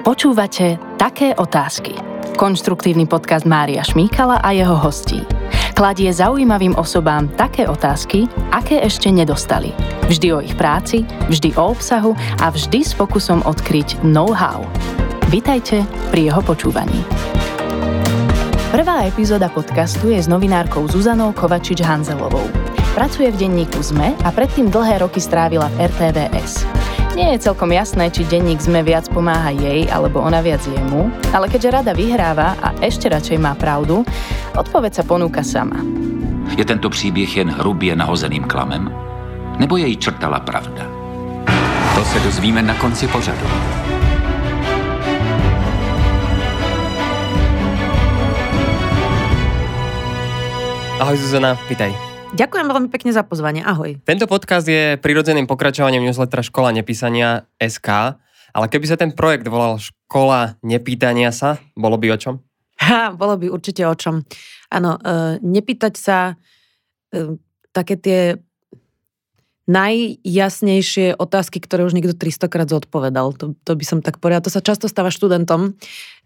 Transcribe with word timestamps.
Počúvate 0.00 0.80
Také 0.96 1.36
otázky. 1.36 1.92
Konštruktívny 2.40 3.04
podcast 3.04 3.44
Mária 3.44 3.84
Šmíkala 3.84 4.40
a 4.40 4.48
jeho 4.56 4.72
hostí. 4.72 5.20
Kladie 5.76 6.08
zaujímavým 6.08 6.72
osobám 6.72 7.28
také 7.36 7.68
otázky, 7.68 8.24
aké 8.48 8.80
ešte 8.80 9.12
nedostali. 9.12 9.76
Vždy 10.08 10.26
o 10.32 10.40
ich 10.40 10.56
práci, 10.56 11.04
vždy 11.28 11.52
o 11.60 11.76
obsahu 11.76 12.16
a 12.40 12.48
vždy 12.48 12.80
s 12.80 12.96
pokusom 12.96 13.44
odkryť 13.44 14.00
know-how. 14.00 14.64
Vitajte 15.28 15.84
pri 16.08 16.32
jeho 16.32 16.40
počúvaní. 16.48 17.04
Prvá 18.72 19.04
epizóda 19.04 19.52
podcastu 19.52 20.08
je 20.08 20.24
s 20.24 20.32
novinárkou 20.32 20.88
Zuzanou 20.88 21.36
Kovačič-Hanzelovou. 21.36 22.48
Pracuje 22.96 23.28
v 23.28 23.36
denníku 23.36 23.84
ZME 23.84 24.16
a 24.24 24.32
predtým 24.32 24.72
dlhé 24.72 25.04
roky 25.04 25.20
strávila 25.20 25.68
v 25.76 25.92
RTVS. 25.92 26.79
Nie 27.20 27.36
je 27.36 27.52
celkom 27.52 27.68
jasné, 27.68 28.08
či 28.08 28.24
denník 28.24 28.64
ZME 28.64 28.80
viac 28.80 29.04
pomáha 29.12 29.52
jej, 29.52 29.84
alebo 29.92 30.24
ona 30.24 30.40
viac 30.40 30.64
jemu, 30.64 31.12
ale 31.36 31.52
keďže 31.52 31.68
rada 31.68 31.92
vyhráva 31.92 32.56
a 32.64 32.72
ešte 32.80 33.12
radšej 33.12 33.36
má 33.36 33.52
pravdu, 33.60 34.08
odpoveď 34.56 34.92
sa 34.96 35.04
ponúka 35.04 35.44
sama. 35.44 35.84
Je 36.56 36.64
tento 36.64 36.88
příběh 36.88 37.28
jen 37.36 37.52
hrubě 37.60 37.92
nahozeným 37.92 38.48
klamem? 38.48 38.88
Nebo 39.60 39.76
jej 39.76 39.92
črtala 40.00 40.40
pravda? 40.40 40.88
To 41.92 42.00
se 42.08 42.18
dozvíme 42.24 42.64
na 42.64 42.72
konci 42.80 43.04
pořadu. 43.04 43.44
Ahoj 51.04 51.16
Zuzana, 51.20 51.60
vítaj. 51.68 52.09
Ďakujem 52.30 52.66
veľmi 52.70 52.88
pekne 52.94 53.10
za 53.10 53.26
pozvanie. 53.26 53.58
Ahoj. 53.66 53.98
Tento 54.06 54.30
podcast 54.30 54.62
je 54.62 54.94
prirodzeným 55.02 55.50
pokračovaním 55.50 56.06
newslettera 56.06 56.46
Škola 56.46 56.70
nepísania 56.70 57.50
SK, 57.58 58.14
ale 58.54 58.66
keby 58.70 58.86
sa 58.86 58.94
ten 58.94 59.10
projekt 59.10 59.50
volal 59.50 59.82
Škola 59.82 60.54
nepýtania 60.62 61.34
sa, 61.34 61.58
bolo 61.74 61.98
by 61.98 62.14
o 62.14 62.18
čom? 62.22 62.34
Ha, 62.86 63.10
bolo 63.18 63.34
by 63.34 63.50
určite 63.50 63.82
o 63.82 63.94
čom. 63.98 64.22
Áno, 64.70 64.94
e, 65.02 65.42
nepýtať 65.42 65.94
sa 65.98 66.38
e, 67.10 67.34
také 67.74 67.98
tie 67.98 68.38
najjasnejšie 69.66 71.18
otázky, 71.18 71.58
ktoré 71.62 71.82
už 71.86 71.94
niekto 71.94 72.14
300 72.14 72.46
krát 72.46 72.70
zodpovedal. 72.70 73.34
To, 73.38 73.58
to 73.62 73.72
by 73.74 73.84
som 73.86 73.98
tak 74.02 74.22
povedala. 74.22 74.46
To 74.46 74.54
sa 74.54 74.62
často 74.62 74.86
stáva 74.86 75.14
študentom, 75.14 75.78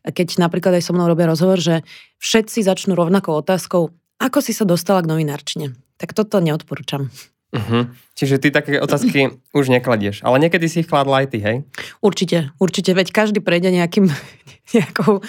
keď 0.05 0.41
napríklad 0.41 0.81
aj 0.81 0.85
so 0.85 0.93
mnou 0.93 1.09
robia 1.09 1.29
rozhovor, 1.29 1.61
že 1.61 1.85
všetci 2.21 2.65
začnú 2.65 2.93
rovnakou 2.97 3.37
otázkou, 3.37 3.93
ako 4.21 4.39
si 4.41 4.57
sa 4.57 4.69
dostala 4.69 5.05
k 5.05 5.11
novinárčine. 5.13 5.77
Tak 6.05 6.13
toto 6.13 6.37
neodporúčam. 6.45 7.09
Uh-huh. 7.55 7.89
Čiže 8.13 8.37
ty 8.37 8.53
také 8.53 8.77
otázky 8.77 9.33
už 9.59 9.73
nekladieš, 9.73 10.21
ale 10.21 10.37
niekedy 10.37 10.69
si 10.69 10.85
ich 10.85 10.91
kladla 10.91 11.25
aj 11.25 11.33
ty, 11.33 11.39
hej? 11.41 11.57
Určite, 12.05 12.53
určite, 12.61 12.93
veď 12.93 13.09
každý 13.09 13.41
prejde 13.41 13.73
nejakým, 13.73 14.13
nejakou, 14.77 15.25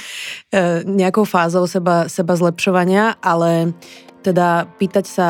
e, 0.52 0.84
nejakou 0.84 1.23
fázou 1.23 1.64
seba, 1.64 2.12
seba 2.12 2.36
zlepšovania, 2.36 3.16
ale 3.23 3.72
teda 4.20 4.68
pýtať 4.76 5.06
sa 5.08 5.28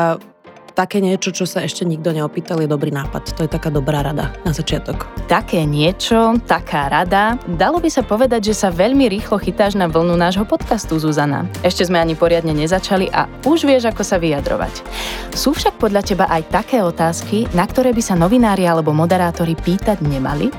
také 0.76 1.00
niečo, 1.00 1.32
čo 1.32 1.48
sa 1.48 1.64
ešte 1.64 1.88
nikto 1.88 2.12
neopýtal, 2.12 2.60
je 2.60 2.68
dobrý 2.68 2.92
nápad. 2.92 3.32
To 3.32 3.48
je 3.48 3.50
taká 3.50 3.72
dobrá 3.72 4.04
rada 4.04 4.36
na 4.44 4.52
začiatok. 4.52 5.08
Také 5.24 5.64
niečo, 5.64 6.36
taká 6.44 6.92
rada. 6.92 7.40
Dalo 7.48 7.80
by 7.80 7.88
sa 7.88 8.04
povedať, 8.04 8.52
že 8.52 8.54
sa 8.54 8.68
veľmi 8.68 9.08
rýchlo 9.08 9.40
chytáš 9.40 9.72
na 9.72 9.88
vlnu 9.88 10.12
nášho 10.20 10.44
podcastu, 10.44 11.00
Zuzana. 11.00 11.48
Ešte 11.64 11.88
sme 11.88 11.96
ani 11.96 12.12
poriadne 12.12 12.52
nezačali 12.52 13.08
a 13.08 13.24
už 13.48 13.64
vieš, 13.64 13.88
ako 13.88 14.04
sa 14.04 14.20
vyjadrovať. 14.20 14.84
Sú 15.32 15.56
však 15.56 15.80
podľa 15.80 16.04
teba 16.04 16.28
aj 16.28 16.52
také 16.52 16.84
otázky, 16.84 17.48
na 17.56 17.64
ktoré 17.64 17.96
by 17.96 18.02
sa 18.04 18.12
novinári 18.12 18.68
alebo 18.68 18.92
moderátori 18.92 19.56
pýtať 19.56 20.04
nemali? 20.04 20.52
E, 20.52 20.54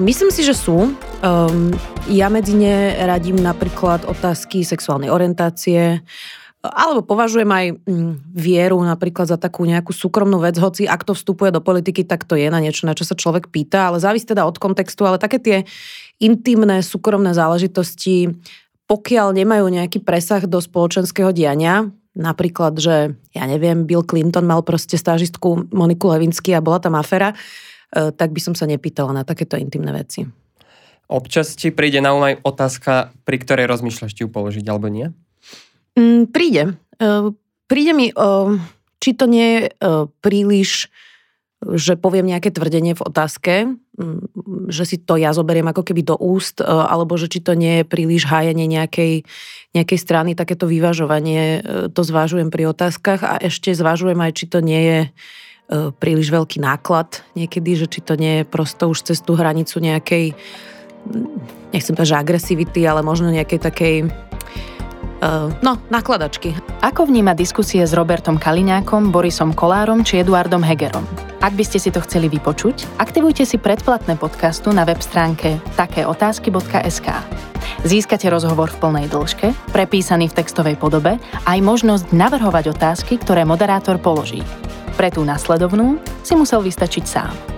myslím 0.00 0.32
si, 0.32 0.48
že 0.48 0.56
sú. 0.56 0.96
Um, 1.20 1.72
ja 2.08 2.32
medzi 2.32 2.56
ne 2.56 2.96
radím 3.04 3.36
napríklad 3.36 4.08
otázky 4.08 4.64
sexuálnej 4.64 5.12
orientácie, 5.12 6.00
alebo 6.70 7.06
považujem 7.06 7.46
aj 7.46 7.66
mm, 7.86 8.12
vieru 8.34 8.78
napríklad 8.82 9.30
za 9.30 9.38
takú 9.38 9.62
nejakú 9.66 9.94
súkromnú 9.94 10.42
vec, 10.42 10.58
hoci 10.58 10.86
ak 10.86 11.06
to 11.06 11.14
vstupuje 11.14 11.54
do 11.54 11.62
politiky, 11.62 12.02
tak 12.02 12.26
to 12.26 12.34
je 12.34 12.50
na 12.50 12.58
niečo, 12.58 12.86
na 12.88 12.94
čo 12.94 13.06
sa 13.06 13.14
človek 13.14 13.48
pýta, 13.50 13.90
ale 13.90 14.02
závisí 14.02 14.26
teda 14.26 14.46
od 14.46 14.58
kontextu, 14.58 15.06
ale 15.06 15.22
také 15.22 15.38
tie 15.38 15.56
intimné, 16.18 16.80
súkromné 16.80 17.36
záležitosti, 17.36 18.34
pokiaľ 18.86 19.34
nemajú 19.34 19.66
nejaký 19.68 20.02
presah 20.02 20.42
do 20.46 20.62
spoločenského 20.62 21.34
diania, 21.34 21.90
napríklad, 22.16 22.80
že 22.80 23.12
ja 23.36 23.44
neviem, 23.44 23.84
Bill 23.84 24.02
Clinton 24.02 24.48
mal 24.48 24.64
proste 24.64 24.96
stážistku 24.96 25.68
Moniku 25.70 26.08
Levinsky 26.08 26.56
a 26.56 26.64
bola 26.64 26.80
tam 26.80 26.96
afera, 26.96 27.36
e, 27.92 28.10
tak 28.14 28.32
by 28.32 28.40
som 28.40 28.54
sa 28.56 28.64
nepýtala 28.64 29.12
na 29.12 29.22
takéto 29.22 29.60
intimné 29.60 29.92
veci. 29.92 30.24
Občas 31.06 31.54
ti 31.54 31.70
príde 31.70 32.02
na 32.02 32.10
um 32.16 32.24
aj 32.24 32.42
otázka, 32.42 33.14
pri 33.22 33.36
ktorej 33.38 33.70
rozmýšľaš 33.70 34.16
ti 34.16 34.26
ju 34.26 34.30
položiť, 34.32 34.64
alebo 34.66 34.90
nie? 34.90 35.14
Mm, 35.96 36.28
príde. 36.28 36.76
Uh, 37.00 37.32
príde 37.64 37.96
mi, 37.96 38.12
uh, 38.12 38.52
či 39.00 39.16
to 39.16 39.24
nie 39.24 39.48
je 39.48 39.60
uh, 39.80 40.06
príliš, 40.20 40.92
že 41.64 41.96
poviem 41.96 42.28
nejaké 42.28 42.52
tvrdenie 42.52 42.92
v 42.92 43.00
otázke, 43.00 43.54
um, 43.96 44.20
že 44.68 44.84
si 44.84 44.96
to 45.00 45.16
ja 45.16 45.32
zoberiem 45.32 45.64
ako 45.72 45.82
keby 45.88 46.04
do 46.04 46.20
úst, 46.20 46.60
alebo 46.60 47.16
že 47.16 47.32
či 47.32 47.40
to 47.40 47.56
nie 47.56 47.80
je 47.80 47.84
príliš 47.88 48.28
hájenie 48.28 48.68
nejakej, 48.68 49.24
nejakej 49.72 49.98
strany, 49.98 50.36
takéto 50.36 50.68
vyvažovanie, 50.68 51.64
to 51.96 52.00
zvážujem 52.04 52.52
pri 52.52 52.68
otázkach 52.70 53.24
a 53.24 53.40
ešte 53.40 53.72
zvážujem 53.72 54.20
aj, 54.20 54.32
či 54.36 54.46
to 54.52 54.60
nie 54.60 54.82
je 54.84 55.00
príliš 55.98 56.30
veľký 56.30 56.62
náklad 56.62 57.26
niekedy, 57.34 57.74
že 57.74 57.86
či 57.90 57.98
to 57.98 58.14
nie 58.14 58.42
je 58.42 58.44
prosto 58.46 58.86
už 58.86 59.02
cez 59.02 59.18
tú 59.18 59.34
hranicu 59.34 59.82
nejakej, 59.82 60.36
nechcem 61.74 61.94
povedať, 61.96 62.10
že 62.14 62.22
agresivity, 62.22 62.80
ale 62.86 63.02
možno 63.02 63.34
nejakej 63.34 63.60
takej 63.64 63.94
no, 65.64 65.72
nakladačky. 65.88 66.52
Ako 66.84 67.08
vníma 67.08 67.32
diskusie 67.32 67.84
s 67.84 67.96
Robertom 67.96 68.36
Kaliňákom, 68.36 69.10
Borisom 69.10 69.56
Kolárom 69.56 70.04
či 70.04 70.20
Eduardom 70.20 70.60
Hegerom? 70.60 71.06
Ak 71.40 71.52
by 71.54 71.64
ste 71.64 71.78
si 71.78 71.92
to 71.92 72.02
chceli 72.02 72.26
vypočuť, 72.32 72.98
aktivujte 72.98 73.44
si 73.44 73.60
predplatné 73.60 74.16
podcastu 74.18 74.72
na 74.72 74.82
web 74.88 74.98
stránke 74.98 75.60
takéotázky.sk. 75.78 77.08
Získate 77.86 78.26
rozhovor 78.32 78.72
v 78.72 78.80
plnej 78.82 79.06
dĺžke, 79.12 79.52
prepísaný 79.70 80.32
v 80.32 80.36
textovej 80.42 80.76
podobe 80.80 81.20
a 81.44 81.48
aj 81.54 81.60
možnosť 81.62 82.06
navrhovať 82.10 82.74
otázky, 82.74 83.20
ktoré 83.20 83.46
moderátor 83.46 84.00
položí. 84.00 84.42
Pre 84.96 85.08
tú 85.12 85.22
nasledovnú 85.22 86.00
si 86.24 86.32
musel 86.34 86.64
vystačiť 86.64 87.04
sám. 87.04 87.55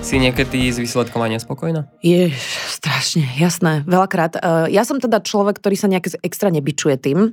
Si 0.00 0.16
niekedy 0.16 0.72
s 0.72 0.80
výsledkom 0.80 1.20
aj 1.20 1.30
nespokojná? 1.36 1.84
Je 2.00 2.32
strašne, 2.72 3.28
jasné, 3.36 3.84
veľakrát. 3.84 4.40
E, 4.40 4.72
ja 4.72 4.88
som 4.88 4.96
teda 4.96 5.20
človek, 5.20 5.60
ktorý 5.60 5.76
sa 5.76 5.92
nejak 5.92 6.24
extra 6.24 6.48
nebyčuje 6.48 6.96
tým. 6.96 7.18
E, 7.20 7.30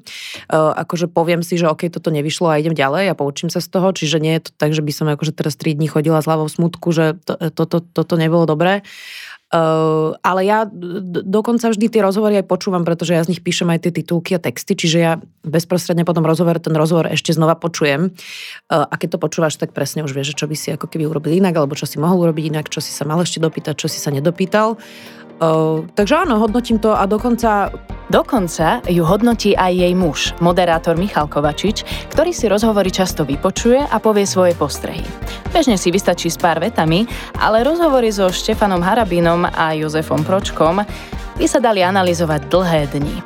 akože 0.52 1.08
poviem 1.08 1.48
si, 1.48 1.56
že 1.56 1.72
OK, 1.72 1.88
toto 1.88 2.12
nevyšlo 2.12 2.52
a 2.52 2.60
idem 2.60 2.76
ďalej 2.76 3.16
a 3.16 3.18
poučím 3.18 3.48
sa 3.48 3.64
z 3.64 3.72
toho, 3.72 3.96
čiže 3.96 4.20
nie 4.20 4.36
je 4.36 4.52
to 4.52 4.52
tak, 4.60 4.76
že 4.76 4.84
by 4.84 4.92
som 4.92 5.08
akože 5.08 5.32
teraz 5.32 5.56
3 5.56 5.80
dní 5.80 5.88
chodila 5.88 6.20
s 6.20 6.28
hlavou 6.28 6.52
smutku, 6.52 6.92
že 6.92 7.16
to, 7.24 7.40
toto, 7.56 7.80
toto 7.80 8.14
nebolo 8.20 8.44
dobré. 8.44 8.84
Uh, 9.48 10.12
ale 10.28 10.44
ja 10.44 10.68
dokonca 11.24 11.72
vždy 11.72 11.88
tie 11.88 12.04
rozhovory 12.04 12.44
aj 12.44 12.52
počúvam, 12.52 12.84
pretože 12.84 13.16
ja 13.16 13.24
z 13.24 13.32
nich 13.32 13.40
píšem 13.40 13.72
aj 13.72 13.88
tie 13.88 13.96
titulky 13.96 14.36
a 14.36 14.44
texty, 14.44 14.76
čiže 14.76 14.98
ja 15.00 15.24
bezprostredne 15.48 16.04
po 16.04 16.12
tom 16.12 16.28
rozhovore 16.28 16.60
ten 16.60 16.76
rozhovor 16.76 17.08
ešte 17.08 17.32
znova 17.32 17.56
počujem. 17.56 18.12
Uh, 18.68 18.84
a 18.84 19.00
keď 19.00 19.16
to 19.16 19.24
počúvaš, 19.24 19.56
tak 19.56 19.72
presne 19.72 20.04
už 20.04 20.12
vieš, 20.12 20.36
čo 20.36 20.52
by 20.52 20.56
si 20.60 20.76
ako 20.76 20.92
keby 20.92 21.08
urobil 21.08 21.32
inak, 21.32 21.56
alebo 21.56 21.80
čo 21.80 21.88
si 21.88 21.96
mohol 21.96 22.28
urobiť 22.28 22.52
inak, 22.52 22.68
čo 22.68 22.84
si 22.84 22.92
sa 22.92 23.08
mal 23.08 23.24
ešte 23.24 23.40
dopýtať, 23.40 23.80
čo 23.80 23.88
si 23.88 24.04
sa 24.04 24.12
nedopýtal. 24.12 24.76
Takže 25.94 26.14
áno, 26.28 26.42
hodnotím 26.42 26.82
to 26.82 26.94
a 26.98 27.06
dokonca... 27.06 27.72
Dokonca 28.08 28.88
ju 28.88 29.04
hodnotí 29.04 29.52
aj 29.52 29.84
jej 29.84 29.92
muž, 29.92 30.32
moderátor 30.40 30.96
Michal 30.96 31.28
Kovačič, 31.28 31.84
ktorý 32.08 32.32
si 32.32 32.48
rozhovory 32.48 32.88
často 32.88 33.28
vypočuje 33.28 33.84
a 33.84 34.00
povie 34.00 34.24
svoje 34.24 34.56
postrehy. 34.56 35.04
Bežne 35.52 35.76
si 35.76 35.92
vystačí 35.92 36.32
s 36.32 36.40
pár 36.40 36.64
vetami, 36.64 37.04
ale 37.36 37.68
rozhovory 37.68 38.08
so 38.08 38.32
Štefanom 38.32 38.80
Harabinom 38.80 39.44
a 39.52 39.76
Jozefom 39.76 40.24
Pročkom 40.24 40.88
by 41.36 41.46
sa 41.52 41.60
dali 41.60 41.84
analyzovať 41.84 42.48
dlhé 42.48 42.96
dni. 42.96 43.20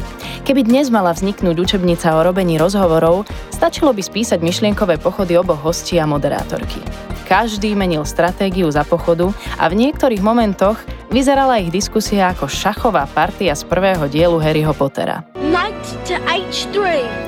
Keby 0.50 0.66
dnes 0.66 0.90
mala 0.90 1.14
vzniknúť 1.14 1.62
učebnica 1.62 2.18
o 2.18 2.26
robení 2.26 2.58
rozhovorov, 2.58 3.30
stačilo 3.54 3.94
by 3.94 4.02
spísať 4.02 4.42
myšlienkové 4.42 4.98
pochody 4.98 5.38
oboch 5.38 5.62
hostí 5.62 6.02
a 6.02 6.10
moderátorky. 6.10 6.82
Každý 7.30 7.78
menil 7.78 8.02
stratégiu 8.04 8.66
za 8.74 8.82
pochodu 8.82 9.30
a 9.62 9.70
v 9.70 9.78
niektorých 9.78 10.26
momentoch 10.26 10.82
Vyzerala 11.12 11.60
ich 11.60 11.76
diskusia 11.76 12.32
ako 12.32 12.48
šachová 12.48 13.04
partia 13.04 13.52
z 13.52 13.68
prvého 13.68 14.08
dielu 14.08 14.40
Harryho 14.40 14.72
Pottera. 14.72 15.28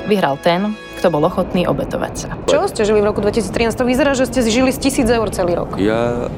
Vyhral 0.08 0.40
ten, 0.40 0.72
kto 0.96 1.12
bol 1.12 1.20
ochotný 1.28 1.68
obetovať 1.68 2.14
sa. 2.16 2.32
Čo 2.48 2.64
ste 2.64 2.88
žili 2.88 3.04
v 3.04 3.12
roku 3.12 3.20
2013? 3.20 3.76
To 3.76 3.84
vyzerá, 3.84 4.16
že 4.16 4.24
ste 4.24 4.40
žili 4.48 4.72
z 4.72 4.88
tisíc 4.88 5.04
eur 5.04 5.28
celý 5.28 5.60
rok. 5.60 5.76
Ja 5.76 6.32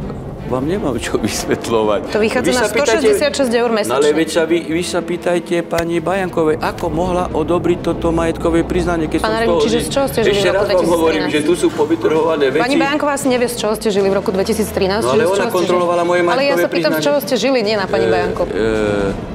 vám 0.46 0.64
nemám 0.64 0.96
čo 0.96 1.18
vysvetľovať. 1.18 2.14
To 2.14 2.20
vychádza 2.22 2.50
na 2.54 2.66
166 2.70 3.50
eur 3.50 3.70
mesačne. 3.74 3.98
Ale 3.98 4.14
veď 4.14 4.28
sa 4.30 4.42
vy, 4.46 4.58
vy 4.62 4.82
sa 4.86 5.00
pýtajte 5.02 5.66
pani 5.66 5.98
Bajankovej, 5.98 6.62
ako 6.62 6.86
mohla 6.88 7.28
odobriť 7.34 7.78
toto 7.82 8.14
majetkové 8.14 8.62
priznanie, 8.62 9.10
keď 9.10 9.20
Pán 9.20 9.30
som 9.42 9.58
toho... 9.58 9.60
čiže 9.66 9.78
z 9.84 9.88
čoho 9.90 10.06
ste 10.06 10.20
žili 10.22 10.38
Ešte 10.38 10.50
v 10.50 10.54
roku 10.54 10.70
raz 10.70 10.78
vám 10.78 10.90
hovorím, 10.94 11.24
že 11.28 11.40
tu 11.42 11.52
sú 11.58 11.68
povytrhované 11.74 12.44
veci. 12.54 12.62
Pani 12.62 12.76
Bajanková 12.78 13.12
asi 13.18 13.26
nevie, 13.26 13.48
z 13.50 13.56
čoho 13.58 13.74
ste 13.74 13.88
žili 13.90 14.08
v 14.08 14.14
roku 14.16 14.30
2013. 14.30 15.02
No 15.02 15.12
ale 15.12 15.26
ona 15.26 15.46
kontrolovala 15.50 16.02
moje 16.06 16.22
majetkové 16.22 16.38
Ale 16.38 16.42
ja 16.46 16.56
sa 16.56 16.68
pýtam, 16.70 16.92
z 16.94 17.00
čoho 17.02 17.18
ste 17.18 17.34
žili, 17.34 17.60
nie 17.66 17.74
na 17.74 17.90
pani 17.90 18.06
e, 18.06 18.12
Bajankovú. 18.14 18.50
E, 18.54 19.34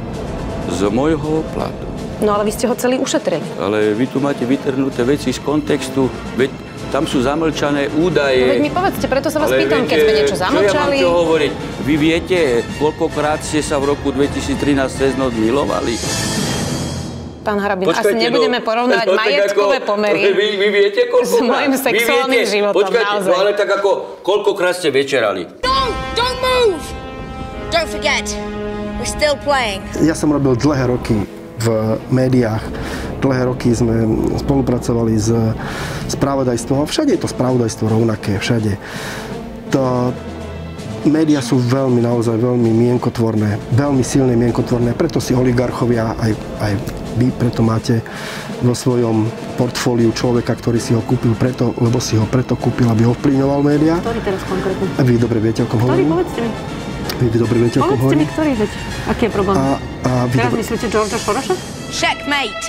z 0.72 0.82
môjho 0.88 1.44
platu. 1.52 1.91
No 2.22 2.38
ale 2.38 2.46
vy 2.46 2.54
ste 2.54 2.70
ho 2.70 2.78
celý 2.78 3.02
ušetrili. 3.02 3.42
Ale 3.58 3.98
vy 3.98 4.06
tu 4.06 4.22
máte 4.22 4.46
vytrhnuté 4.46 5.02
veci 5.02 5.34
z 5.34 5.42
kontextu, 5.42 6.06
veď 6.38 6.54
tam 6.94 7.10
sú 7.10 7.18
zamlčané 7.26 7.90
údaje. 7.98 8.46
No 8.46 8.54
veď 8.54 8.62
mi 8.62 8.70
povedzte, 8.70 9.10
preto 9.10 9.34
sa 9.34 9.42
vás 9.42 9.50
Ale 9.50 9.66
pýtam, 9.66 9.90
keď 9.90 9.98
viete, 9.98 10.06
sme 10.06 10.14
niečo 10.22 10.36
Čo 10.36 10.38
ja 10.38 10.50
mám 10.54 10.62
zamlčali. 10.62 10.98
hovoriť? 11.02 11.52
Vy 11.82 11.96
viete, 11.98 12.40
koľkokrát 12.78 13.42
ste 13.42 13.66
sa 13.66 13.82
v 13.82 13.98
roku 13.98 14.14
2013 14.14 14.54
cez 14.94 15.18
noc 15.18 15.34
milovali? 15.34 15.98
Pán 17.42 17.58
Harabin, 17.58 17.90
asi 17.90 18.06
Počkajte, 18.06 18.22
nebudeme 18.22 18.60
no, 18.62 18.68
porovnávať 18.70 19.08
no, 19.10 19.18
majetkové 19.18 19.78
ako- 19.82 19.90
pomery. 19.90 20.22
Vy, 20.30 20.48
vy 20.62 20.68
viete, 20.70 21.10
koľko 21.10 21.26
s 21.26 21.42
mojim 21.42 21.74
sexuálnym 21.74 22.46
životom, 22.46 22.78
Počkajte, 22.86 23.14
naozaj. 23.18 23.32
no 23.34 23.36
ale 23.42 23.52
tak 23.58 23.70
ako, 23.82 23.90
koľkokrát 24.22 24.78
ste 24.78 24.94
večerali? 24.94 25.50
No, 25.66 25.90
don't 26.14 26.38
move! 26.38 26.78
Don't 27.74 27.90
forget, 27.90 28.30
we're 29.02 29.10
still 29.10 29.34
playing. 29.42 29.82
Ja 30.06 30.14
som 30.14 30.30
robil 30.30 30.54
dlhé 30.54 30.86
roky 30.86 31.41
v 31.62 31.68
médiách. 32.10 32.64
Dlhé 33.22 33.42
roky 33.46 33.70
sme 33.70 34.02
spolupracovali 34.42 35.14
s 35.14 35.30
spravodajstvom. 36.10 36.82
a 36.82 36.90
Všade 36.90 37.14
je 37.14 37.22
to 37.22 37.30
spravodajstvo 37.30 37.86
rovnaké, 37.86 38.42
všade. 38.42 38.82
To, 39.72 40.10
médiá 41.06 41.42
sú 41.42 41.58
veľmi, 41.58 42.02
naozaj 42.02 42.38
veľmi 42.38 42.70
mienkotvorné, 42.70 43.58
veľmi 43.74 44.02
silné 44.06 44.38
mienkotvorné, 44.38 44.94
preto 44.94 45.18
si 45.18 45.34
oligarchovia, 45.34 46.14
aj, 46.18 46.34
aj 46.62 46.74
vy 47.18 47.28
preto 47.34 47.66
máte 47.66 48.06
vo 48.62 48.78
svojom 48.78 49.26
portfóliu 49.58 50.14
človeka, 50.14 50.54
ktorý 50.54 50.78
si 50.78 50.94
ho 50.94 51.02
kúpil 51.02 51.34
preto, 51.34 51.74
lebo 51.82 51.98
si 51.98 52.18
ho 52.18 52.26
preto 52.30 52.54
kúpil, 52.54 52.86
aby 52.90 53.10
ovplyvňoval 53.10 53.60
médiá. 53.66 53.98
Ktorý 54.02 54.22
teraz 54.22 54.42
konkrétne? 54.46 54.86
Vy 55.02 55.16
dobre 55.18 55.42
viete, 55.42 55.66
o 55.66 55.68
kom 55.68 55.82
Ktorý, 55.82 56.06
hovorím? 56.06 56.10
povedzte 56.22 56.42
mi. 56.46 56.81
Vy 57.22 57.38
dobre 57.38 57.58
viete, 57.60 57.78
o 57.78 57.86
kom 57.86 57.98
Povedzte 57.98 58.18
mi, 58.18 58.26
ktorý, 58.26 58.52
veď. 58.58 58.72
Aký 59.08 59.24
je 59.28 59.32
problém? 59.32 59.56
A, 59.58 59.78
a 60.06 60.12
vy 60.26 60.36
Teraz 60.38 60.50
dobre... 60.50 60.60
myslíte 60.66 60.86
Georgia 60.90 61.20
Sorosa? 61.22 61.54
Checkmate. 61.94 62.66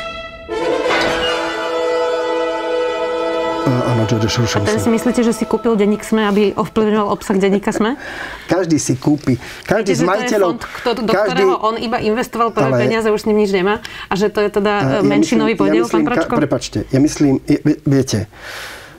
A, 3.62 3.94
áno, 3.94 4.02
George 4.10 4.26
Soros. 4.26 4.58
Ten 4.58 4.82
si 4.82 4.90
myslíte, 4.90 5.22
že 5.22 5.30
si 5.30 5.46
kúpil 5.46 5.78
denník 5.78 6.02
SME, 6.02 6.26
aby 6.26 6.42
ovplyvňoval 6.52 7.14
obsah 7.14 7.38
denníka 7.38 7.70
SME? 7.70 7.94
Každý 8.52 8.76
si 8.76 8.98
kúpi, 8.98 9.38
každý 9.64 9.94
Viete, 9.94 10.02
z 10.02 10.04
majiteľov... 10.04 10.48
fond, 10.50 10.62
kto, 10.66 10.88
do 11.06 11.12
ktorého 11.14 11.54
on 11.62 11.78
iba 11.78 11.96
investoval 12.02 12.50
prvé 12.50 12.74
Ale- 12.74 12.80
peniaze, 12.82 13.08
už 13.08 13.22
s 13.22 13.26
ním 13.30 13.38
nič 13.40 13.54
nemá. 13.54 13.78
A 14.10 14.18
že 14.18 14.28
to 14.28 14.42
je 14.42 14.50
teda 14.50 14.72
A 14.76 14.86
e, 15.00 15.06
menšinový 15.06 15.54
podiel, 15.54 15.86
pán 15.86 16.02
ka- 16.02 16.08
Pračko? 16.10 16.34
Prepačte, 16.36 16.84
ja 16.90 16.98
myslím, 16.98 17.38
je, 17.46 17.62
vie- 17.62 17.80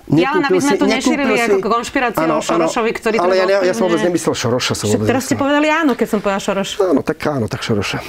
viete, 0.06 0.22
Ja 0.22 0.32
len, 0.34 0.44
aby 0.44 0.58
sme 0.58 0.76
to 0.76 0.84
nekúpil 0.84 0.96
nešírili 0.96 1.34
ako 1.40 1.70
konšpiráciu 1.70 2.28
o 2.28 2.40
Šorošovi, 2.40 2.92
ktorý 2.92 3.16
Ale 3.18 3.34
ja, 3.34 3.46
ja, 3.46 3.60
ja 3.64 3.74
som 3.74 3.88
vôbec 3.88 4.02
nemyslel 4.02 4.34
Šoroša. 4.34 4.74
Som 4.74 4.88
vôbec 4.92 5.08
teraz 5.08 5.24
ste 5.24 5.36
povedali 5.36 5.68
áno, 5.68 5.94
keď 5.94 6.08
som 6.08 6.20
povedala 6.20 6.42
Šoroš. 6.42 6.70
Áno, 6.82 7.02
tak 7.02 7.18
áno, 7.24 7.46
tak 7.46 7.62
Šoroša. 7.62 8.00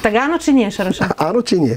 Tak 0.00 0.12
áno 0.12 0.36
či 0.36 0.50
nie, 0.50 0.66
Šoroša? 0.66 1.14
Áno 1.28 1.40
či 1.40 1.56
nie? 1.56 1.76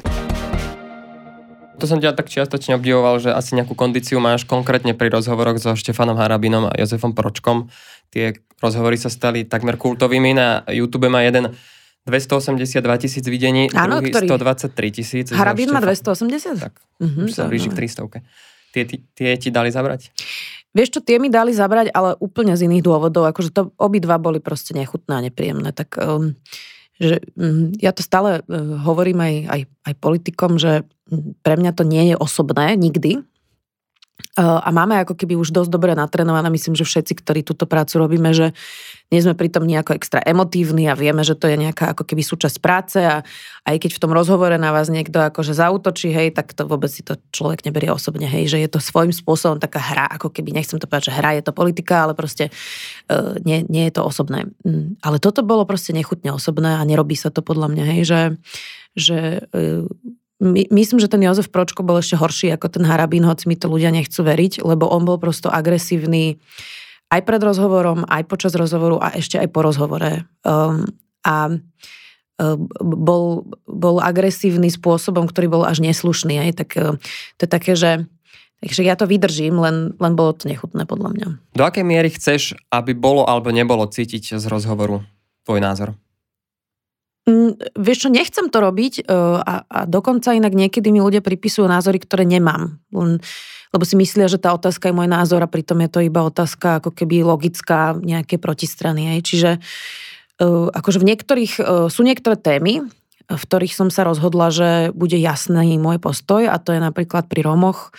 To 1.78 1.86
som 1.86 2.02
ťa 2.02 2.12
tak 2.12 2.26
čiastočne 2.26 2.74
obdivoval, 2.74 3.22
že 3.22 3.30
asi 3.30 3.54
nejakú 3.54 3.78
kondíciu 3.78 4.18
máš 4.18 4.44
konkrétne 4.44 4.98
pri 4.98 5.14
rozhovoroch 5.14 5.62
so 5.62 5.78
Štefanom 5.78 6.18
Harabinom 6.18 6.66
a 6.66 6.74
Jozefom 6.74 7.14
Pročkom. 7.14 7.70
Tie 8.10 8.34
rozhovory 8.58 8.98
sa 8.98 9.08
stali 9.08 9.46
takmer 9.46 9.78
kultovými. 9.78 10.34
Na 10.34 10.66
YouTube 10.66 11.06
má 11.06 11.22
jeden 11.22 11.54
282 12.02 12.82
tisíc 12.98 13.22
videní, 13.22 13.70
Áno, 13.70 14.02
druhý 14.02 14.10
ktorý? 14.10 14.26
123 14.26 14.90
tisíc. 14.90 15.26
Harabin 15.30 15.70
má 15.70 15.78
Štefan- 15.78 16.18
280? 16.18 16.58
Tak, 16.58 16.74
Mhm, 16.98 17.20
už 17.22 17.32
sa 17.32 17.46
blíži 17.46 17.70
k 17.70 17.78
300. 17.78 18.26
Tie, 18.78 18.86
ti- 18.86 19.02
tie 19.18 19.34
ti 19.42 19.50
dali 19.50 19.74
zabrať? 19.74 20.14
Vieš 20.78 20.94
čo, 20.94 21.00
tie 21.02 21.18
mi 21.18 21.34
dali 21.34 21.50
zabrať, 21.58 21.90
ale 21.90 22.14
úplne 22.22 22.54
z 22.54 22.70
iných 22.70 22.86
dôvodov. 22.86 23.26
Akože 23.26 23.50
to 23.50 23.74
obidva 23.82 24.22
boli 24.22 24.38
proste 24.38 24.78
nechutné 24.78 25.18
a 25.18 25.26
nepríjemné. 25.26 25.74
Tak 25.74 25.98
um, 25.98 26.38
že, 27.02 27.26
um, 27.34 27.74
ja 27.82 27.90
to 27.90 28.06
stále 28.06 28.46
uh, 28.46 28.78
hovorím 28.86 29.18
aj, 29.26 29.36
aj, 29.50 29.62
aj 29.90 29.94
politikom, 29.98 30.62
že 30.62 30.86
mm, 31.10 31.42
pre 31.42 31.58
mňa 31.58 31.72
to 31.74 31.82
nie 31.82 32.14
je 32.14 32.16
osobné 32.22 32.78
nikdy. 32.78 33.26
Uh, 34.38 34.62
a 34.66 34.74
máme 34.74 34.98
ako 35.02 35.14
keby 35.14 35.38
už 35.38 35.54
dosť 35.54 35.70
dobre 35.70 35.94
natrenované, 35.94 36.50
myslím, 36.50 36.74
že 36.74 36.86
všetci, 36.86 37.22
ktorí 37.22 37.42
túto 37.46 37.70
prácu 37.70 38.02
robíme, 38.02 38.34
že 38.34 38.50
nie 39.14 39.22
sme 39.22 39.38
pritom 39.38 39.62
nejako 39.62 39.94
extra 39.94 40.20
emotívni 40.26 40.90
a 40.90 40.98
vieme, 40.98 41.22
že 41.22 41.38
to 41.38 41.46
je 41.46 41.58
nejaká 41.58 41.94
ako 41.94 42.02
keby 42.02 42.26
súčasť 42.26 42.58
práce 42.58 42.98
a 42.98 43.22
aj 43.66 43.78
keď 43.78 43.92
v 43.94 44.02
tom 44.02 44.12
rozhovore 44.12 44.58
na 44.58 44.74
vás 44.74 44.90
niekto 44.90 45.22
akože 45.22 45.54
zautočí, 45.54 46.10
hej, 46.10 46.34
tak 46.34 46.58
to 46.58 46.66
vôbec 46.66 46.90
si 46.90 47.06
to 47.06 47.16
človek 47.30 47.62
neberie 47.62 47.94
osobne, 47.94 48.26
hej, 48.26 48.50
že 48.50 48.58
je 48.58 48.70
to 48.70 48.82
svojím 48.82 49.14
spôsobom 49.14 49.62
taká 49.62 49.80
hra, 49.80 50.10
ako 50.18 50.34
keby, 50.34 50.50
nechcem 50.50 50.82
to 50.82 50.90
povedať, 50.90 51.14
že 51.14 51.18
hra 51.18 51.38
je 51.38 51.44
to 51.46 51.54
politika, 51.54 52.10
ale 52.10 52.18
proste 52.18 52.50
uh, 53.10 53.38
nie, 53.46 53.70
nie 53.70 53.86
je 53.88 53.94
to 53.96 54.02
osobné. 54.02 54.50
Mm, 54.66 54.98
Ale 55.02 55.22
toto 55.22 55.46
bolo 55.46 55.64
proste 55.64 55.94
nechutne 55.94 56.34
osobné 56.34 56.78
a 56.78 56.88
nerobí 56.90 57.14
sa 57.14 57.30
to 57.30 57.46
podľa 57.46 57.70
mňa, 57.70 57.84
hej, 57.96 58.02
že, 58.04 58.22
že 58.98 59.18
uh, 59.54 59.86
my, 60.38 60.70
myslím, 60.70 61.02
že 61.02 61.10
ten 61.10 61.22
Jozef 61.26 61.50
Pročko 61.50 61.82
bol 61.82 61.98
ešte 61.98 62.14
horší 62.14 62.54
ako 62.54 62.70
ten 62.70 62.86
Harabín, 62.86 63.26
hoci 63.26 63.50
mi 63.50 63.58
to 63.58 63.66
ľudia 63.66 63.90
nechcú 63.90 64.22
veriť, 64.22 64.62
lebo 64.62 64.86
on 64.86 65.02
bol 65.02 65.18
prosto 65.18 65.50
agresívny 65.50 66.38
aj 67.10 67.22
pred 67.24 67.42
rozhovorom, 67.42 68.06
aj 68.06 68.28
počas 68.28 68.54
rozhovoru 68.54 69.02
a 69.02 69.16
ešte 69.16 69.40
aj 69.40 69.50
po 69.50 69.66
rozhovore. 69.66 70.28
Um, 70.46 70.86
a 71.26 71.56
um, 71.56 72.70
bol, 72.84 73.48
bol 73.66 73.98
agresívny 74.04 74.70
spôsobom, 74.70 75.26
ktorý 75.26 75.48
bol 75.50 75.64
až 75.66 75.82
neslušný. 75.82 76.38
Aj, 76.38 76.52
tak 76.54 76.70
um, 76.78 77.02
to 77.40 77.42
je 77.48 77.50
také, 77.50 77.74
že 77.74 77.92
Takže 78.58 78.82
ja 78.82 78.98
to 78.98 79.06
vydržím, 79.06 79.62
len, 79.62 79.94
len 80.02 80.14
bolo 80.18 80.34
to 80.34 80.50
nechutné 80.50 80.90
podľa 80.90 81.14
mňa. 81.14 81.28
Do 81.54 81.62
akej 81.62 81.86
miery 81.86 82.10
chceš, 82.10 82.58
aby 82.74 82.98
bolo 82.98 83.22
alebo 83.30 83.54
nebolo 83.54 83.86
cítiť 83.86 84.34
z 84.42 84.46
rozhovoru 84.50 85.06
tvoj 85.46 85.62
názor? 85.62 85.94
Mm, 87.28 87.60
vieš 87.76 88.08
čo, 88.08 88.10
nechcem 88.10 88.48
to 88.48 88.64
robiť 88.64 89.04
uh, 89.04 89.44
a, 89.44 89.54
a 89.68 89.80
dokonca 89.84 90.32
inak 90.32 90.56
niekedy 90.56 90.96
mi 90.96 91.04
ľudia 91.04 91.20
pripisujú 91.20 91.68
názory, 91.68 92.00
ktoré 92.00 92.24
nemám. 92.24 92.80
Lebo 93.76 93.84
si 93.84 94.00
myslia, 94.00 94.32
že 94.32 94.40
tá 94.40 94.56
otázka 94.56 94.88
je 94.88 94.96
môj 94.96 95.12
názor 95.12 95.44
a 95.44 95.52
pritom 95.52 95.76
je 95.84 95.90
to 95.92 96.00
iba 96.00 96.24
otázka 96.24 96.80
ako 96.80 96.96
keby 96.96 97.28
logická 97.28 98.00
nejaké 98.00 98.40
protistrany. 98.40 99.12
Hej. 99.12 99.20
Čiže 99.28 99.50
uh, 100.40 100.72
akože 100.72 101.04
v 101.04 101.08
niektorých, 101.12 101.54
uh, 101.60 101.92
sú 101.92 102.08
niektoré 102.08 102.40
témy, 102.40 102.88
v 103.28 103.44
ktorých 103.44 103.76
som 103.76 103.92
sa 103.92 104.08
rozhodla, 104.08 104.48
že 104.48 104.70
bude 104.96 105.20
jasný 105.20 105.76
môj 105.76 106.00
postoj 106.00 106.48
a 106.48 106.56
to 106.64 106.72
je 106.72 106.80
napríklad 106.80 107.28
pri 107.28 107.44
Rómoch, 107.44 107.92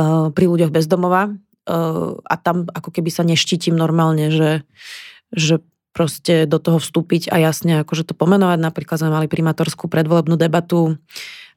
uh, 0.00 0.32
pri 0.32 0.48
ľuďoch 0.48 0.72
bezdomova 0.72 1.28
uh, 1.28 2.16
a 2.24 2.34
tam 2.40 2.72
ako 2.72 2.88
keby 2.88 3.12
sa 3.12 3.20
neštítim 3.20 3.76
normálne, 3.76 4.32
že, 4.32 4.64
že 5.28 5.60
proste 5.92 6.48
do 6.48 6.56
toho 6.56 6.80
vstúpiť 6.80 7.28
a 7.28 7.36
jasne 7.38 7.84
akože 7.84 8.08
to 8.08 8.14
pomenovať. 8.16 8.58
Napríklad 8.58 8.98
sme 8.98 9.12
mali 9.12 9.28
primátorskú 9.28 9.86
predvolebnú 9.86 10.40
debatu 10.40 10.96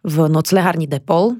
v 0.05 0.15
noclehárni 0.29 0.85
Depol 0.85 1.39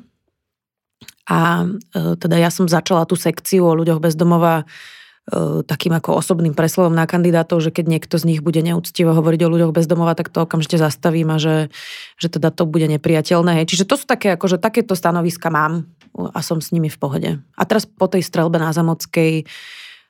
a 1.25 1.66
e, 1.66 2.16
teda 2.16 2.40
ja 2.40 2.50
som 2.50 2.66
začala 2.66 3.04
tú 3.04 3.20
sekciu 3.20 3.66
o 3.66 3.78
ľuďoch 3.78 4.00
bezdomova 4.00 4.64
e, 4.64 5.66
takým 5.66 5.94
ako 5.98 6.22
osobným 6.22 6.54
preslovom 6.54 6.94
na 6.94 7.10
kandidátov, 7.10 7.62
že 7.62 7.74
keď 7.74 7.86
niekto 7.86 8.16
z 8.16 8.25
nich 8.30 8.42
bude 8.46 8.62
neúctivo 8.62 9.12
hovoriť 9.12 9.42
o 9.44 9.52
ľuďoch 9.52 9.75
bezdomova, 9.75 10.14
tak 10.14 10.30
to 10.30 10.46
okamžite 10.46 10.78
zastavím 10.78 11.34
a 11.34 11.38
že, 11.38 11.74
že 12.22 12.30
teda 12.30 12.54
to 12.54 12.70
bude 12.70 12.86
nepriateľné. 12.88 13.66
Čiže 13.66 13.90
to 13.90 13.98
sú 13.98 14.06
také, 14.06 14.38
akože 14.38 14.62
takéto 14.62 14.94
stanoviska 14.94 15.50
mám 15.50 15.90
a 16.16 16.40
som 16.40 16.64
s 16.64 16.72
nimi 16.72 16.88
v 16.88 16.98
pohode. 17.02 17.32
A 17.58 17.62
teraz 17.68 17.84
po 17.84 18.08
tej 18.08 18.24
strelbe 18.24 18.62
na 18.62 18.72
Zamockej 18.72 19.44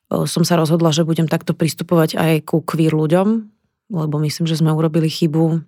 som 0.10 0.44
sa 0.46 0.56
rozhodla, 0.56 0.94
že 0.94 1.08
budem 1.08 1.26
takto 1.26 1.58
pristupovať 1.58 2.18
aj 2.18 2.34
ku 2.46 2.62
queer 2.62 2.94
ľuďom, 2.94 3.28
lebo 3.90 4.16
myslím, 4.22 4.46
že 4.46 4.58
sme 4.58 4.74
urobili 4.74 5.10
chybu 5.10 5.62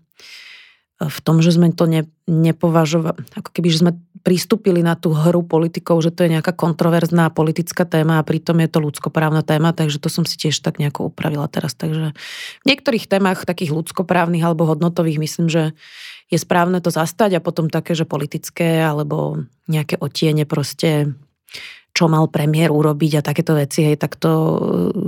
v 0.98 1.20
tom, 1.22 1.46
že 1.46 1.54
sme 1.54 1.70
to 1.78 1.86
ne, 1.86 2.10
nepovažovali, 2.26 3.38
ako 3.38 3.50
keby, 3.54 3.68
že 3.70 3.82
sme 3.86 3.94
pristúpili 4.26 4.82
na 4.82 4.98
tú 4.98 5.14
hru 5.14 5.46
politikov, 5.46 6.02
že 6.02 6.10
to 6.10 6.26
je 6.26 6.34
nejaká 6.34 6.58
kontroverzná 6.58 7.30
politická 7.30 7.86
téma 7.86 8.18
a 8.18 8.26
pritom 8.26 8.58
je 8.66 8.70
to 8.70 8.82
ľudskoprávna 8.82 9.46
téma, 9.46 9.78
takže 9.78 10.02
to 10.02 10.10
som 10.10 10.26
si 10.26 10.42
tiež 10.42 10.58
tak 10.66 10.82
nejako 10.82 11.14
upravila 11.14 11.46
teraz. 11.46 11.78
Takže 11.78 12.18
v 12.66 12.66
niektorých 12.66 13.06
témach 13.06 13.46
takých 13.46 13.78
ľudskoprávnych 13.78 14.42
alebo 14.42 14.66
hodnotových 14.66 15.22
myslím, 15.22 15.48
že 15.54 15.78
je 16.34 16.38
správne 16.42 16.82
to 16.82 16.90
zastať 16.90 17.38
a 17.38 17.46
potom 17.46 17.70
také, 17.70 17.94
že 17.94 18.10
politické 18.10 18.82
alebo 18.82 19.46
nejaké 19.70 20.02
otiene 20.02 20.50
proste 20.50 21.14
čo 21.98 22.06
mal 22.06 22.30
premiér 22.30 22.70
urobiť 22.70 23.18
a 23.18 23.26
takéto 23.26 23.58
veci, 23.58 23.82
hej, 23.82 23.98
tak 23.98 24.22
to, 24.22 24.30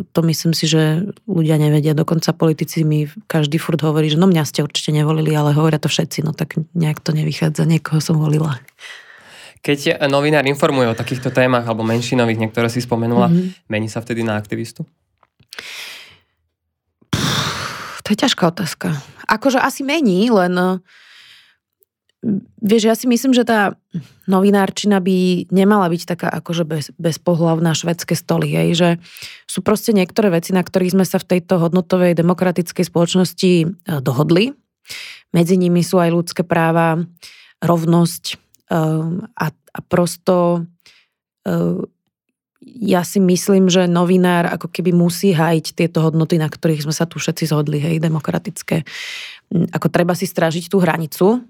to 0.10 0.20
myslím 0.26 0.58
si, 0.58 0.66
že 0.66 1.06
ľudia 1.30 1.62
nevedia. 1.62 1.94
Dokonca 1.94 2.34
politici 2.34 2.82
mi 2.82 3.06
každý 3.30 3.62
furt 3.62 3.78
hovorí, 3.86 4.10
že 4.10 4.18
no 4.18 4.26
mňa 4.26 4.42
ste 4.50 4.66
určite 4.66 4.90
nevolili, 4.90 5.38
ale 5.38 5.54
hovoria 5.54 5.78
to 5.78 5.86
všetci, 5.86 6.26
no 6.26 6.34
tak 6.34 6.58
nejak 6.74 6.98
to 6.98 7.14
nevychádza, 7.14 7.70
niekoho 7.70 8.02
som 8.02 8.18
volila. 8.18 8.58
Keď 9.62 10.02
novinár 10.10 10.50
informuje 10.50 10.90
o 10.90 10.98
takýchto 10.98 11.30
témach 11.30 11.70
alebo 11.70 11.86
menšinových, 11.86 12.42
niektoré 12.42 12.74
si 12.74 12.82
spomenula, 12.82 13.30
mm-hmm. 13.30 13.70
mení 13.70 13.86
sa 13.86 14.02
vtedy 14.02 14.26
na 14.26 14.42
aktivistu? 14.42 14.82
To 18.02 18.08
je 18.10 18.18
ťažká 18.18 18.50
otázka. 18.50 18.98
Akože 19.30 19.62
asi 19.62 19.86
mení, 19.86 20.34
len 20.34 20.82
vieš, 22.60 22.84
ja 22.84 22.96
si 23.00 23.08
myslím, 23.08 23.32
že 23.32 23.48
tá 23.48 23.80
novinárčina 24.28 25.00
by 25.00 25.50
nemala 25.50 25.88
byť 25.88 26.02
taká 26.04 26.28
akože 26.28 26.64
bez, 26.68 26.86
bezpohlavná 27.00 27.72
švedské 27.72 28.16
stoly, 28.16 28.52
hej, 28.52 28.70
že 28.76 28.90
sú 29.48 29.64
proste 29.64 29.96
niektoré 29.96 30.30
veci, 30.30 30.52
na 30.52 30.62
ktorých 30.62 31.00
sme 31.00 31.06
sa 31.08 31.18
v 31.18 31.38
tejto 31.38 31.64
hodnotovej 31.64 32.16
demokratickej 32.20 32.86
spoločnosti 32.88 33.52
dohodli 34.04 34.52
medzi 35.34 35.56
nimi 35.58 35.86
sú 35.86 36.02
aj 36.02 36.10
ľudské 36.10 36.42
práva, 36.42 36.98
rovnosť 37.62 38.24
um, 38.72 39.22
a, 39.38 39.54
a 39.54 39.80
prosto 39.86 40.66
um, 41.46 41.86
ja 42.60 43.02
si 43.08 43.24
myslím, 43.24 43.72
že 43.72 43.90
novinár 43.90 44.46
ako 44.52 44.70
keby 44.70 44.92
musí 44.94 45.32
hájiť 45.32 45.74
tieto 45.74 46.04
hodnoty, 46.04 46.38
na 46.38 46.52
ktorých 46.52 46.86
sme 46.86 46.94
sa 46.94 47.08
tu 47.08 47.18
všetci 47.18 47.50
zhodli, 47.50 47.80
hej, 47.82 48.04
demokratické. 48.04 48.84
Ako 49.74 49.90
treba 49.90 50.14
si 50.14 50.30
strážiť 50.30 50.70
tú 50.70 50.78
hranicu, 50.84 51.49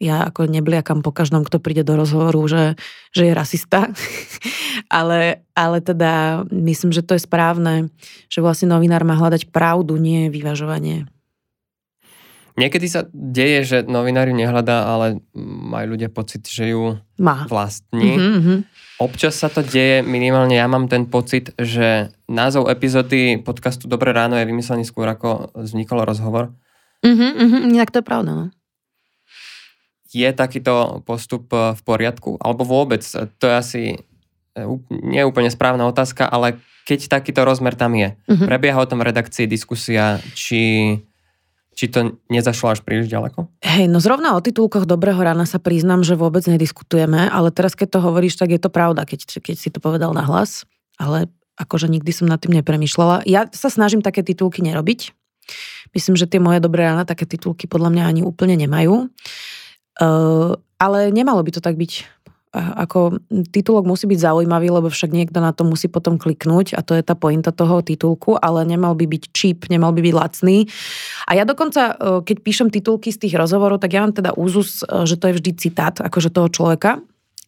ja 0.00 0.24
ako 0.24 0.48
nebliakam 0.48 1.04
po 1.04 1.12
každom, 1.12 1.44
kto 1.44 1.60
príde 1.60 1.84
do 1.84 1.92
rozhovoru, 1.92 2.40
že, 2.48 2.64
že 3.12 3.28
je 3.28 3.32
rasista. 3.36 3.92
ale, 4.88 5.44
ale 5.52 5.84
teda 5.84 6.42
myslím, 6.48 6.90
že 6.90 7.04
to 7.04 7.14
je 7.14 7.22
správne, 7.28 7.92
že 8.32 8.40
vlastne 8.40 8.72
novinár 8.72 9.04
má 9.04 9.14
hľadať 9.20 9.52
pravdu, 9.52 10.00
nie 10.00 10.32
vyvažovanie. 10.32 11.04
Niekedy 12.58 12.86
sa 12.90 13.06
deje, 13.14 13.60
že 13.62 13.78
novinári 13.86 14.34
nehľadá, 14.34 14.88
ale 14.88 15.22
majú 15.36 15.96
ľudia 15.96 16.10
pocit, 16.10 16.44
že 16.48 16.74
ju 16.74 16.98
má. 17.20 17.46
vlastní. 17.46 18.16
Mm-hmm. 18.18 18.58
Občas 19.00 19.38
sa 19.38 19.48
to 19.48 19.64
deje, 19.64 20.04
minimálne 20.04 20.60
ja 20.60 20.68
mám 20.68 20.84
ten 20.84 21.08
pocit, 21.08 21.56
že 21.56 22.12
názov 22.28 22.68
epizódy 22.68 23.40
podcastu 23.40 23.88
Dobré 23.88 24.12
ráno 24.12 24.36
je 24.36 24.44
vymyslený 24.44 24.84
skôr, 24.84 25.08
ako 25.08 25.56
vznikol 25.56 26.04
rozhovor. 26.04 26.52
Mm-hmm, 27.00 27.30
mm-hmm, 27.32 27.60
inak 27.80 27.92
to 27.94 28.04
je 28.04 28.08
pravda, 28.08 28.32
no 28.36 28.46
je 30.10 30.28
takýto 30.34 31.04
postup 31.06 31.50
e, 31.54 31.74
v 31.78 31.80
poriadku? 31.86 32.36
Alebo 32.42 32.66
vôbec, 32.66 33.02
e, 33.14 33.30
to 33.38 33.46
je 33.46 33.54
asi 33.54 33.82
e, 34.54 34.62
nie 34.90 35.22
úplne 35.22 35.50
správna 35.50 35.86
otázka, 35.86 36.26
ale 36.26 36.58
keď 36.84 37.06
takýto 37.06 37.46
rozmer 37.46 37.78
tam 37.78 37.94
je, 37.94 38.18
uh-huh. 38.18 38.46
prebieha 38.50 38.74
o 38.74 38.88
tom 38.88 38.98
v 38.98 39.14
redakcii 39.14 39.46
diskusia, 39.46 40.18
či, 40.34 40.98
či 41.78 41.84
to 41.86 42.18
nezašlo 42.26 42.74
až 42.74 42.82
príliš 42.82 43.06
ďaleko? 43.06 43.46
Hej, 43.62 43.86
no 43.86 44.02
zrovna 44.02 44.34
o 44.34 44.42
titulkoch 44.42 44.90
Dobrého 44.90 45.22
rána 45.22 45.46
sa 45.46 45.62
priznám, 45.62 46.02
že 46.02 46.18
vôbec 46.18 46.42
nediskutujeme, 46.50 47.30
ale 47.30 47.54
teraz 47.54 47.78
keď 47.78 47.94
to 47.94 47.98
hovoríš, 48.02 48.34
tak 48.34 48.50
je 48.50 48.58
to 48.58 48.72
pravda, 48.72 49.06
keď, 49.06 49.38
keď 49.38 49.56
si 49.56 49.70
to 49.70 49.78
povedal 49.78 50.10
na 50.10 50.26
hlas, 50.26 50.66
ale 50.98 51.30
akože 51.60 51.86
nikdy 51.86 52.10
som 52.10 52.26
nad 52.26 52.40
tým 52.42 52.56
nepremýšľala. 52.58 53.28
Ja 53.28 53.46
sa 53.52 53.68
snažím 53.68 54.00
také 54.00 54.24
titulky 54.24 54.64
nerobiť. 54.64 55.12
Myslím, 55.92 56.14
že 56.16 56.26
tie 56.30 56.40
moje 56.40 56.62
Dobré 56.62 56.86
rána 56.86 57.04
také 57.04 57.28
titulky 57.28 57.68
podľa 57.68 57.92
mňa 57.92 58.04
ani 58.06 58.20
úplne 58.24 58.56
nemajú. 58.56 59.12
Uh, 60.00 60.56
ale 60.80 61.12
nemalo 61.12 61.44
by 61.44 61.52
to 61.52 61.60
tak 61.60 61.76
byť. 61.76 62.08
Ako 62.50 63.22
titulok 63.54 63.86
musí 63.86 64.10
byť 64.10 64.26
zaujímavý, 64.26 64.74
lebo 64.74 64.90
však 64.90 65.14
niekto 65.14 65.38
na 65.38 65.54
to 65.54 65.62
musí 65.62 65.86
potom 65.86 66.18
kliknúť 66.18 66.74
a 66.74 66.82
to 66.82 66.98
je 66.98 67.02
tá 67.06 67.14
pointa 67.14 67.54
toho 67.54 67.78
titulku, 67.78 68.34
ale 68.34 68.66
nemal 68.66 68.98
by 68.98 69.06
byť 69.06 69.24
cheap, 69.30 69.70
nemal 69.70 69.94
by 69.94 70.02
byť 70.02 70.14
lacný. 70.18 70.66
A 71.30 71.38
ja 71.38 71.46
dokonca, 71.46 71.94
keď 72.26 72.36
píšem 72.42 72.74
titulky 72.74 73.14
z 73.14 73.22
tých 73.22 73.38
rozhovorov, 73.38 73.78
tak 73.78 73.94
ja 73.94 74.02
mám 74.02 74.10
teda 74.10 74.34
úzus, 74.34 74.82
že 74.82 75.14
to 75.14 75.30
je 75.30 75.36
vždy 75.38 75.50
citát 75.62 75.94
akože 76.02 76.34
toho 76.34 76.50
človeka, 76.50 76.98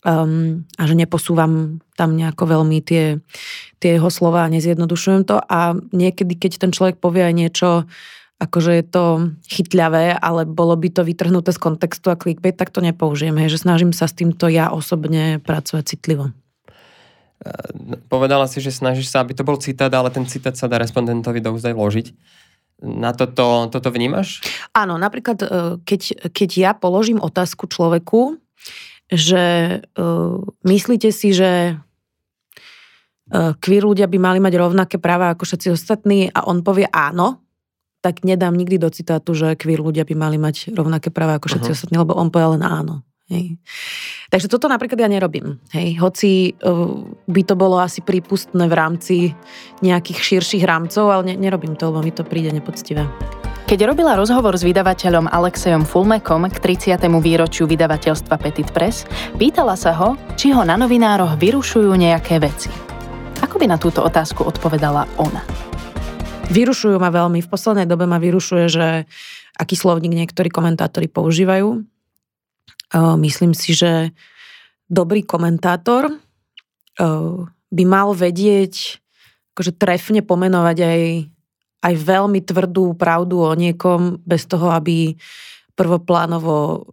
um, 0.06 0.62
a 0.78 0.82
že 0.87 0.94
neposúvam 0.94 1.82
tam 1.94 2.14
nejako 2.14 2.59
veľmi 2.59 2.78
tie, 2.82 3.18
tie 3.78 3.99
jeho 3.99 4.11
slova 4.11 4.47
a 4.47 4.52
nezjednodušujem 4.52 5.23
to 5.26 5.38
a 5.38 5.75
niekedy, 5.94 6.38
keď 6.38 6.62
ten 6.62 6.71
človek 6.75 6.99
povie 6.99 7.26
aj 7.26 7.35
niečo 7.35 7.68
akože 8.42 8.72
je 8.82 8.84
to 8.84 9.04
chytľavé, 9.46 10.18
ale 10.18 10.42
bolo 10.42 10.75
by 10.75 10.90
to 10.90 11.06
vytrhnuté 11.06 11.54
z 11.54 11.62
kontextu 11.62 12.11
a 12.11 12.18
clickbait, 12.18 12.58
tak 12.58 12.75
to 12.75 12.82
nepoužijem. 12.82 13.38
Hej, 13.38 13.54
že 13.54 13.62
snažím 13.62 13.94
sa 13.94 14.11
s 14.11 14.18
týmto 14.18 14.50
ja 14.50 14.75
osobne 14.75 15.38
pracovať 15.38 15.84
citlivo. 15.94 16.34
Povedala 18.06 18.46
si, 18.46 18.62
že 18.62 18.75
snažíš 18.75 19.11
sa, 19.11 19.22
aby 19.22 19.34
to 19.34 19.46
bol 19.46 19.58
citát, 19.58 19.90
ale 19.90 20.11
ten 20.11 20.26
citát 20.26 20.54
sa 20.54 20.70
dá 20.70 20.78
respondentovi 20.78 21.42
do 21.42 21.54
úzdaj 21.54 21.75
vložiť. 21.75 22.06
Na 22.82 23.14
toto, 23.14 23.70
toto 23.70 23.88
vnímaš? 23.94 24.42
Áno, 24.75 24.99
napríklad 24.99 25.38
e, 25.42 25.46
keď, 25.87 26.30
keď 26.34 26.50
ja 26.58 26.70
položím 26.75 27.22
otázku 27.22 27.70
človeku, 27.70 28.42
že 29.12 29.44
uh, 29.84 30.40
myslíte 30.64 31.12
si, 31.12 31.37
že 31.37 31.76
uh, 31.76 33.52
queer 33.61 33.84
ľudia 33.84 34.08
by 34.08 34.16
mali 34.16 34.40
mať 34.40 34.56
rovnaké 34.56 34.96
práva 34.96 35.37
ako 35.37 35.44
všetci 35.44 35.68
ostatní 35.68 36.32
a 36.32 36.49
on 36.49 36.64
povie 36.64 36.88
áno, 36.88 37.41
tak 38.02 38.26
nedám 38.26 38.52
nikdy 38.59 38.82
do 38.82 38.90
citátu, 38.90 39.32
že 39.32 39.54
queer 39.54 39.78
ľudia 39.78 40.02
by 40.02 40.14
mali 40.18 40.37
mať 40.37 40.75
rovnaké 40.75 41.14
práva 41.14 41.38
ako 41.38 41.54
všetci 41.54 41.71
uh-huh. 41.71 41.78
ostatní, 41.78 41.97
lebo 42.02 42.18
on 42.18 42.28
povedal 42.35 42.59
len 42.59 42.66
áno. 42.66 43.06
Hej. 43.32 43.56
Takže 44.28 44.50
toto 44.50 44.68
napríklad 44.68 45.00
ja 45.00 45.09
nerobím. 45.09 45.56
Hej. 45.73 45.97
Hoci 46.02 46.52
uh, 46.61 47.00
by 47.30 47.42
to 47.49 47.54
bolo 47.56 47.80
asi 47.80 48.04
prípustné 48.04 48.68
v 48.68 48.75
rámci 48.76 49.16
nejakých 49.80 50.18
širších 50.21 50.66
rámcov, 50.68 51.09
ale 51.09 51.32
ne, 51.32 51.35
nerobím 51.40 51.78
to, 51.78 51.88
lebo 51.88 52.04
mi 52.04 52.12
to 52.12 52.28
príde 52.28 52.52
nepoctivé. 52.52 53.09
Keď 53.73 53.88
robila 53.88 54.18
rozhovor 54.21 54.52
s 54.52 54.66
vydavateľom 54.68 55.32
Alexejom 55.32 55.88
Fulmekom 55.88 56.44
k 56.50 56.61
30. 56.61 57.09
výročiu 57.25 57.64
vydavateľstva 57.64 58.37
Petit 58.37 58.68
Press, 58.68 59.09
pýtala 59.40 59.80
sa 59.80 59.97
ho, 59.97 60.12
či 60.37 60.52
ho 60.52 60.61
na 60.61 60.76
novinároch 60.76 61.40
vyrušujú 61.40 61.88
nejaké 61.97 62.37
veci. 62.37 62.68
Ako 63.40 63.56
by 63.56 63.73
na 63.73 63.80
túto 63.80 64.04
otázku 64.04 64.44
odpovedala 64.44 65.09
ona? 65.16 65.72
Vyrušujú 66.50 66.99
ma 66.99 67.14
veľmi. 67.14 67.38
V 67.44 67.50
poslednej 67.52 67.87
dobe 67.87 68.11
ma 68.11 68.18
vyrušuje, 68.18 68.64
že 68.66 68.87
aký 69.54 69.78
slovník 69.78 70.11
niektorí 70.11 70.50
komentátori 70.50 71.06
používajú. 71.06 71.84
Myslím 73.20 73.54
si, 73.54 73.72
že 73.72 74.11
dobrý 74.90 75.25
komentátor 75.25 76.12
by 77.72 77.84
mal 77.88 78.12
vedieť 78.12 79.00
akože 79.56 79.72
trefne 79.76 80.20
pomenovať 80.25 80.78
aj, 80.80 81.00
aj 81.88 81.94
veľmi 81.96 82.40
tvrdú 82.44 82.96
pravdu 82.96 83.44
o 83.44 83.52
niekom 83.56 84.20
bez 84.25 84.44
toho, 84.44 84.72
aby 84.72 85.16
prvoplánovo 85.72 86.88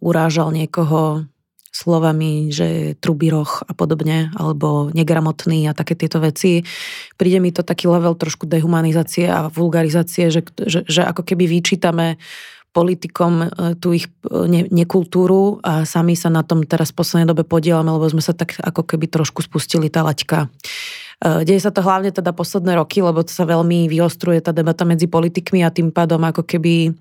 urážal 0.00 0.48
niekoho 0.52 1.28
slovami, 1.74 2.54
že 2.54 2.94
trubiroch 3.02 3.66
a 3.66 3.74
podobne, 3.74 4.30
alebo 4.38 4.94
negramotný 4.94 5.66
a 5.66 5.74
také 5.74 5.98
tieto 5.98 6.22
veci. 6.22 6.62
Príde 7.18 7.42
mi 7.42 7.50
to 7.50 7.66
taký 7.66 7.90
level 7.90 8.14
trošku 8.14 8.46
dehumanizácie 8.46 9.26
a 9.26 9.50
vulgarizácie, 9.50 10.30
že, 10.30 10.46
že, 10.62 10.86
že 10.86 11.02
ako 11.02 11.26
keby 11.26 11.50
vyčítame 11.50 12.14
politikom 12.74 13.32
e, 13.42 13.46
tú 13.78 13.94
ich 13.94 14.06
e, 14.06 14.46
ne, 14.46 14.62
nekultúru 14.70 15.62
a 15.66 15.82
sami 15.82 16.14
sa 16.14 16.30
na 16.30 16.46
tom 16.46 16.62
teraz 16.62 16.94
v 16.94 16.98
poslednej 17.02 17.30
dobe 17.30 17.42
podielame, 17.42 17.90
lebo 17.90 18.06
sme 18.06 18.22
sa 18.22 18.34
tak 18.34 18.54
ako 18.58 18.82
keby 18.82 19.10
trošku 19.10 19.42
spustili 19.42 19.90
tá 19.90 20.06
laťka. 20.06 20.50
E, 21.22 21.46
deje 21.46 21.62
sa 21.62 21.70
to 21.70 21.84
hlavne 21.84 22.10
teda 22.10 22.34
posledné 22.34 22.78
roky, 22.78 23.04
lebo 23.04 23.22
to 23.22 23.30
sa 23.30 23.46
veľmi 23.46 23.86
vyostruje 23.86 24.42
tá 24.42 24.50
debata 24.50 24.82
medzi 24.82 25.06
politikmi 25.06 25.62
a 25.62 25.70
tým 25.70 25.94
pádom 25.94 26.22
ako 26.22 26.42
keby 26.42 26.94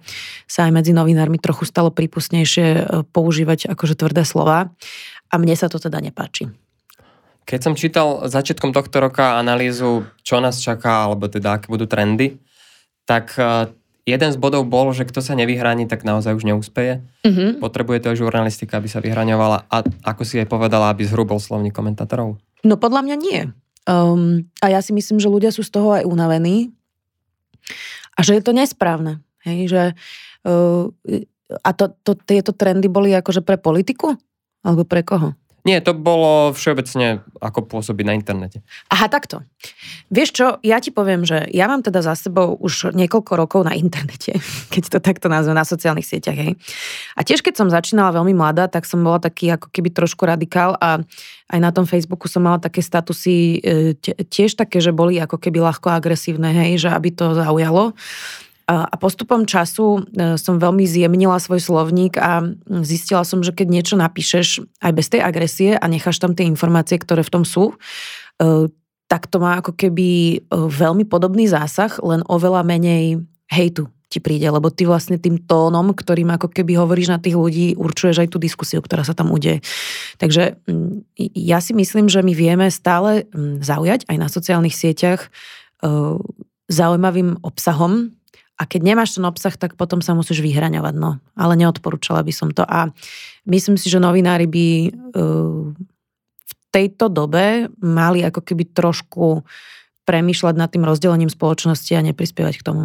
sa 0.45 0.69
aj 0.69 0.71
medzi 0.73 0.91
novinármi 0.93 1.41
trochu 1.41 1.65
stalo 1.65 1.89
prípustnejšie 1.89 2.67
e, 2.67 2.81
používať 3.09 3.73
akože 3.73 3.97
tvrdé 3.97 4.23
slova. 4.27 4.69
A 5.33 5.35
mne 5.41 5.57
sa 5.57 5.65
to 5.65 5.81
teda 5.81 5.97
nepáči. 5.97 6.51
Keď 7.43 7.59
som 7.59 7.73
čítal 7.75 8.23
začiatkom 8.29 8.71
tohto 8.71 9.03
roka 9.03 9.35
analýzu, 9.35 10.07
čo 10.23 10.39
nás 10.39 10.61
čaká, 10.63 11.09
alebo 11.09 11.27
teda 11.27 11.59
aké 11.59 11.67
budú 11.67 11.89
trendy, 11.89 12.39
tak 13.03 13.35
e, 13.35 13.73
jeden 14.07 14.29
z 14.31 14.37
bodov 14.39 14.67
bol, 14.67 14.91
že 14.95 15.07
kto 15.07 15.19
sa 15.19 15.35
nevyhraní, 15.35 15.87
tak 15.87 16.07
naozaj 16.07 16.35
už 16.35 16.47
neúspeje. 16.47 17.03
Mm-hmm. 17.23 17.59
Potrebuje 17.59 17.99
to 18.03 18.15
žurnalistika, 18.15 18.79
aby 18.79 18.87
sa 18.87 19.03
vyhraňovala 19.03 19.67
a 19.67 19.75
ako 20.07 20.23
si 20.23 20.39
aj 20.39 20.47
povedala, 20.47 20.91
aby 20.91 21.03
zhrubol 21.03 21.39
slovní 21.39 21.71
komentátorov? 21.71 22.39
No 22.63 22.75
podľa 22.79 23.03
mňa 23.03 23.15
nie. 23.19 23.41
Um, 23.83 24.47
a 24.63 24.71
ja 24.71 24.79
si 24.79 24.95
myslím, 24.95 25.19
že 25.19 25.31
ľudia 25.31 25.51
sú 25.51 25.59
z 25.59 25.71
toho 25.71 25.91
aj 25.91 26.07
unavení 26.07 26.71
a 28.15 28.23
že 28.23 28.39
je 28.39 28.43
to 28.43 28.55
nesprávne. 28.55 29.19
Hej, 29.43 29.59
že, 29.67 29.83
uh, 30.47 30.87
a 31.63 31.69
to, 31.75 31.91
to, 32.07 32.15
tieto 32.15 32.55
trendy 32.55 32.87
boli 32.87 33.11
akože 33.11 33.43
pre 33.43 33.59
politiku? 33.59 34.15
Alebo 34.63 34.87
pre 34.87 35.03
koho? 35.03 35.35
Nie, 35.63 35.79
to 35.79 35.95
bolo 35.95 36.51
všeobecne 36.51 37.23
ako 37.39 37.63
pôsobiť 37.63 38.03
na 38.03 38.13
internete. 38.19 38.59
Aha, 38.91 39.07
takto. 39.07 39.47
Vieš 40.11 40.29
čo, 40.35 40.47
ja 40.59 40.83
ti 40.83 40.91
poviem, 40.91 41.23
že 41.23 41.47
ja 41.55 41.71
mám 41.71 41.79
teda 41.79 42.03
za 42.03 42.19
sebou 42.19 42.59
už 42.59 42.91
niekoľko 42.91 43.31
rokov 43.39 43.61
na 43.63 43.71
internete, 43.71 44.35
keď 44.75 44.83
to 44.91 44.99
takto 44.99 45.31
nazvem, 45.31 45.55
na 45.55 45.63
sociálnych 45.63 46.03
sieťach. 46.03 46.35
Hej. 46.35 46.59
A 47.15 47.23
tiež 47.23 47.39
keď 47.39 47.63
som 47.63 47.71
začínala 47.71 48.11
veľmi 48.11 48.35
mladá, 48.35 48.67
tak 48.67 48.83
som 48.83 48.99
bola 48.99 49.23
taký 49.23 49.55
ako 49.55 49.71
keby 49.71 49.95
trošku 49.95 50.27
radikál 50.27 50.75
a 50.83 50.99
aj 51.47 51.59
na 51.63 51.71
tom 51.71 51.87
Facebooku 51.87 52.27
som 52.27 52.43
mala 52.43 52.59
také 52.59 52.83
statusy 52.83 53.63
e, 53.63 53.95
tiež 54.27 54.59
také, 54.59 54.83
že 54.83 54.91
boli 54.91 55.15
ako 55.15 55.39
keby 55.39 55.63
ľahko 55.63 55.95
agresívne, 55.95 56.51
hej, 56.51 56.83
že 56.83 56.89
aby 56.91 57.15
to 57.15 57.31
zaujalo. 57.39 57.95
A 58.63 58.95
postupom 58.95 59.43
času 59.43 60.07
e, 60.15 60.39
som 60.39 60.55
veľmi 60.55 60.87
zjemnila 60.87 61.35
svoj 61.35 61.59
slovník 61.59 62.15
a 62.15 62.47
zistila 62.79 63.27
som, 63.27 63.43
že 63.43 63.51
keď 63.51 63.67
niečo 63.67 63.95
napíšeš 63.99 64.63
aj 64.79 64.91
bez 64.95 65.11
tej 65.11 65.19
agresie 65.19 65.75
a 65.75 65.83
necháš 65.91 66.23
tam 66.23 66.31
tie 66.31 66.47
informácie, 66.47 66.95
ktoré 66.95 67.27
v 67.27 67.33
tom 67.33 67.43
sú, 67.43 67.75
e, 68.39 68.71
tak 69.11 69.27
to 69.27 69.43
má 69.43 69.59
ako 69.59 69.75
keby 69.75 70.39
e, 70.39 70.47
veľmi 70.55 71.03
podobný 71.03 71.43
zásah, 71.43 71.91
len 71.99 72.23
oveľa 72.31 72.63
menej 72.63 73.19
hejtu 73.51 73.91
ti 74.07 74.23
príde, 74.23 74.47
lebo 74.47 74.71
ty 74.71 74.87
vlastne 74.87 75.19
tým 75.19 75.43
tónom, 75.43 75.91
ktorým 75.91 76.31
ako 76.31 76.47
keby 76.47 76.79
hovoríš 76.79 77.11
na 77.11 77.19
tých 77.19 77.35
ľudí, 77.35 77.75
určuješ 77.75 78.23
aj 78.23 78.29
tú 78.31 78.37
diskusiu, 78.39 78.79
ktorá 78.79 79.03
sa 79.03 79.17
tam 79.17 79.33
udeje. 79.33 79.59
Takže 80.21 80.61
ja 81.33 81.59
si 81.59 81.73
myslím, 81.73 82.07
že 82.07 82.21
my 82.21 82.31
vieme 82.37 82.69
stále 82.69 83.25
zaujať 83.65 84.05
aj 84.05 84.17
na 84.21 84.29
sociálnych 84.29 84.77
sieťach 84.77 85.33
zaujímavým 86.69 87.41
obsahom, 87.41 88.13
A 88.53 88.69
keď 88.69 88.81
nemáš 88.85 89.17
ten 89.17 89.25
obsah, 89.25 89.53
tak 89.57 89.73
potom 89.73 89.99
sa 90.05 90.13
musíš 90.13 90.45
vyhraňovať. 90.45 90.93
No. 90.93 91.17
Ale 91.33 91.57
neodporúčala 91.57 92.21
by 92.21 92.33
som 92.33 92.49
to. 92.53 92.61
A 92.61 92.93
myslím 93.49 93.81
si, 93.81 93.89
že 93.89 93.97
novinári 93.97 94.45
by 94.45 94.67
uh, 94.89 95.73
v 96.45 96.53
tejto 96.69 97.09
dobe 97.09 97.67
mali 97.81 98.21
ako 98.21 98.45
keby 98.45 98.69
trošku 98.69 99.41
premýšľať 100.05 100.55
nad 100.59 100.69
tým 100.69 100.85
rozdelením 100.85 101.31
spoločnosti 101.31 101.91
a 101.97 102.05
neprispievať 102.05 102.55
k 102.61 102.65
tomu. 102.65 102.83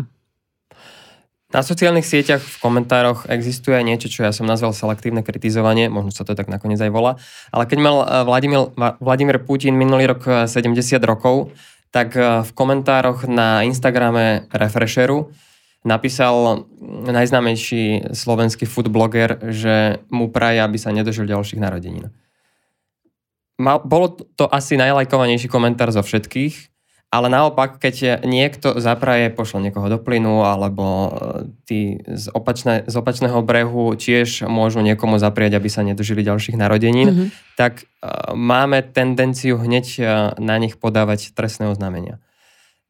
Na 1.49 1.65
sociálnych 1.65 2.05
sieťach 2.05 2.45
v 2.45 2.57
komentároch 2.61 3.25
existuje 3.25 3.73
aj 3.73 3.85
niečo, 3.89 4.13
čo 4.13 4.21
ja 4.21 4.37
som 4.37 4.45
nazval 4.45 4.77
selektívne 4.77 5.25
kritizovanie, 5.25 5.89
možno 5.89 6.13
sa 6.13 6.21
to 6.21 6.37
tak 6.37 6.45
nakoniec 6.45 6.77
aj 6.77 6.93
volá, 6.93 7.17
ale 7.49 7.65
keď 7.65 7.79
mal 7.81 7.97
eh, 8.05 8.07
Vladimír, 8.21 8.69
Vladimír 9.01 9.41
Putin 9.49 9.73
minulý 9.73 10.13
rok 10.13 10.45
70 10.45 10.77
eh, 10.77 11.01
rokov, 11.01 11.57
tak 11.89 12.13
v 12.21 12.51
komentároch 12.53 13.25
na 13.25 13.65
Instagrame 13.65 14.45
Refresheru 14.53 15.33
napísal 15.89 16.69
najznámejší 17.09 18.13
slovenský 18.13 18.69
foodbloger, 18.69 19.41
že 19.49 20.05
mu 20.13 20.29
praje, 20.29 20.61
aby 20.61 20.77
sa 20.77 20.93
nedožil 20.93 21.25
ďalších 21.25 21.59
narodenín. 21.59 22.13
Bolo 23.59 24.07
to 24.37 24.47
asi 24.47 24.79
najlajkovanejší 24.79 25.51
komentár 25.51 25.91
zo 25.91 26.05
všetkých, 26.05 26.79
ale 27.09 27.33
naopak, 27.33 27.81
keď 27.81 28.21
niekto 28.29 28.77
zapraje, 28.85 29.33
pošle 29.33 29.65
niekoho 29.65 29.89
do 29.89 29.97
plynu, 29.97 30.45
alebo 30.45 30.85
e, 30.85 31.11
tí 31.65 31.81
z, 32.05 32.29
opačné, 32.37 32.85
z 32.85 32.95
opačného 33.01 33.41
brehu 33.41 33.97
tiež 33.97 34.45
môžu 34.45 34.85
niekomu 34.85 35.17
zaprieť, 35.17 35.57
aby 35.57 35.73
sa 35.73 35.81
nedožili 35.81 36.21
ďalších 36.21 36.61
narodenín, 36.61 37.09
mm-hmm. 37.09 37.29
tak 37.57 37.89
uh, 38.05 38.37
máme 38.37 38.85
tendenciu 38.93 39.57
hneď 39.57 39.87
uh, 39.99 40.05
na 40.37 40.61
nich 40.61 40.77
podávať 40.77 41.33
trestné 41.33 41.73
oznámenia. 41.73 42.21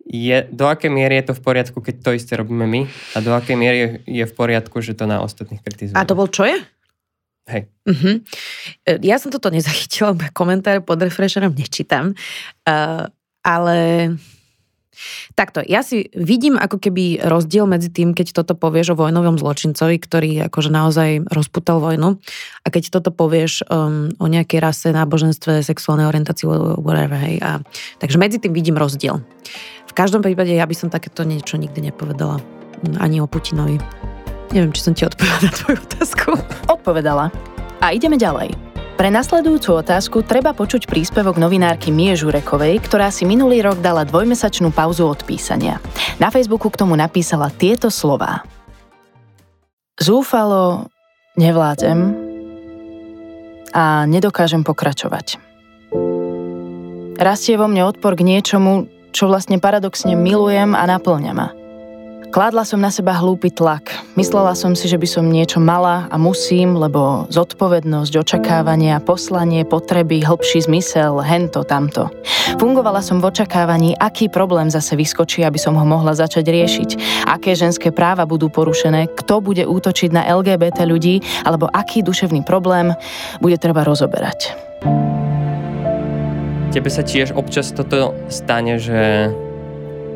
Je, 0.09 0.49
do 0.49 0.65
akej 0.65 0.89
miery 0.89 1.21
je 1.21 1.31
to 1.31 1.35
v 1.37 1.43
poriadku, 1.45 1.79
keď 1.85 1.95
to 2.01 2.11
isté 2.17 2.33
robíme 2.41 2.65
my? 2.65 2.89
A 3.13 3.21
do 3.21 3.37
akej 3.37 3.57
miery 3.61 3.79
je, 3.79 3.89
je 4.09 4.25
v 4.25 4.33
poriadku, 4.33 4.81
že 4.81 4.97
to 4.97 5.05
na 5.05 5.21
ostatných 5.21 5.61
kritizujeme? 5.61 6.01
A 6.01 6.09
to 6.09 6.17
bol 6.17 6.33
čo 6.33 6.49
je? 6.49 6.57
Hej. 7.49 7.69
Uh-huh. 7.89 8.21
Ja 9.05 9.17
som 9.17 9.33
toto 9.33 9.49
nezachytila, 9.49 10.17
komentáre 10.33 10.85
pod 10.85 11.01
refresherom 11.01 11.53
nečítam. 11.57 12.13
Uh, 12.65 13.09
ale 13.41 13.77
Takto, 15.35 15.63
ja 15.63 15.87
si 15.87 16.11
vidím 16.15 16.59
ako 16.59 16.83
keby 16.83 17.23
rozdiel 17.23 17.71
medzi 17.71 17.89
tým, 17.91 18.13
keď 18.13 18.43
toto 18.43 18.59
povieš 18.59 18.95
o 18.95 18.99
vojnovom 18.99 19.39
zločincovi, 19.39 19.97
ktorý 20.03 20.31
akože 20.51 20.71
naozaj 20.71 21.29
rozputal 21.31 21.79
vojnu 21.79 22.19
a 22.63 22.67
keď 22.69 22.99
toto 22.99 23.15
povieš 23.15 23.67
um, 23.69 24.11
o 24.19 24.27
nejakej 24.27 24.59
rase, 24.59 24.89
náboženstve, 24.91 25.63
sexuálnej 25.63 26.07
orientácii, 26.11 26.47
whatever, 26.83 27.19
hej. 27.23 27.39
A, 27.41 27.63
takže 28.03 28.19
medzi 28.19 28.43
tým 28.43 28.53
vidím 28.53 28.77
rozdiel. 28.77 29.23
V 29.89 29.93
každom 29.97 30.21
prípade 30.21 30.53
ja 30.53 30.69
by 30.69 30.75
som 30.77 30.93
takéto 30.93 31.25
niečo 31.25 31.57
nikdy 31.57 31.91
nepovedala. 31.91 32.43
Ani 33.03 33.19
o 33.19 33.27
Putinovi. 33.27 33.81
Neviem, 34.55 34.73
či 34.73 34.85
som 34.85 34.95
ti 34.95 35.03
odpovedala 35.03 35.41
na 35.45 35.53
tvoju 35.53 35.79
otázku. 35.83 36.29
Odpovedala. 36.71 37.27
A 37.83 37.95
ideme 37.95 38.19
ďalej. 38.19 38.68
Pre 38.99 39.15
nasledujúcu 39.15 39.79
otázku 39.79 40.27
treba 40.27 40.51
počuť 40.51 40.91
príspevok 40.91 41.39
novinárky 41.39 41.95
Mie 41.95 42.19
Žurekovej, 42.19 42.83
ktorá 42.83 43.15
si 43.15 43.23
minulý 43.23 43.63
rok 43.63 43.79
dala 43.79 44.03
dvojmesačnú 44.03 44.75
pauzu 44.75 45.07
od 45.07 45.23
písania. 45.23 45.79
Na 46.19 46.35
Facebooku 46.35 46.67
k 46.67 46.83
tomu 46.83 46.99
napísala 46.99 47.47
tieto 47.55 47.95
slová. 47.95 48.43
Zúfalo 50.03 50.91
nevládzem 51.39 51.99
a 53.71 54.03
nedokážem 54.11 54.67
pokračovať. 54.67 55.39
Rastie 57.23 57.55
vo 57.55 57.71
mne 57.71 57.87
odpor 57.87 58.19
k 58.19 58.27
niečomu, 58.27 58.91
čo 59.15 59.31
vlastne 59.31 59.63
paradoxne 59.63 60.19
milujem 60.19 60.75
a 60.75 60.83
naplňa 60.91 61.33
ma. 61.39 61.55
Kládla 62.29 62.69
som 62.69 62.77
na 62.77 62.93
seba 62.93 63.17
hlúpy 63.17 63.49
tlak. 63.49 63.89
Myslela 64.13 64.53
som 64.53 64.77
si, 64.77 64.85
že 64.85 65.01
by 65.01 65.09
som 65.09 65.33
niečo 65.33 65.65
mala 65.65 66.05
a 66.13 66.21
musím, 66.21 66.77
lebo 66.77 67.25
zodpovednosť, 67.33 68.13
očakávania, 68.21 69.01
poslanie, 69.01 69.65
potreby, 69.65 70.21
hĺbší 70.21 70.69
zmysel, 70.69 71.25
hento, 71.25 71.65
tamto. 71.65 72.13
Fungovala 72.61 73.01
som 73.01 73.25
v 73.25 73.33
očakávaní, 73.33 73.97
aký 73.97 74.29
problém 74.29 74.69
zase 74.69 74.93
vyskočí, 74.93 75.41
aby 75.41 75.57
som 75.57 75.73
ho 75.81 75.89
mohla 75.89 76.13
začať 76.13 76.45
riešiť. 76.53 76.91
Aké 77.33 77.57
ženské 77.57 77.97
práva 77.97 78.29
budú 78.29 78.53
porušené, 78.53 79.09
kto 79.17 79.41
bude 79.41 79.65
útočiť 79.65 80.13
na 80.13 80.29
LGBT 80.29 80.85
ľudí, 80.85 81.25
alebo 81.49 81.73
aký 81.73 82.05
duševný 82.05 82.45
problém 82.45 82.93
bude 83.41 83.57
treba 83.57 83.89
rozoberať. 83.89 84.53
Tebe 86.77 86.93
sa 86.93 87.01
tiež 87.01 87.33
občas 87.33 87.73
toto 87.73 88.13
stane, 88.29 88.77
že 88.77 89.33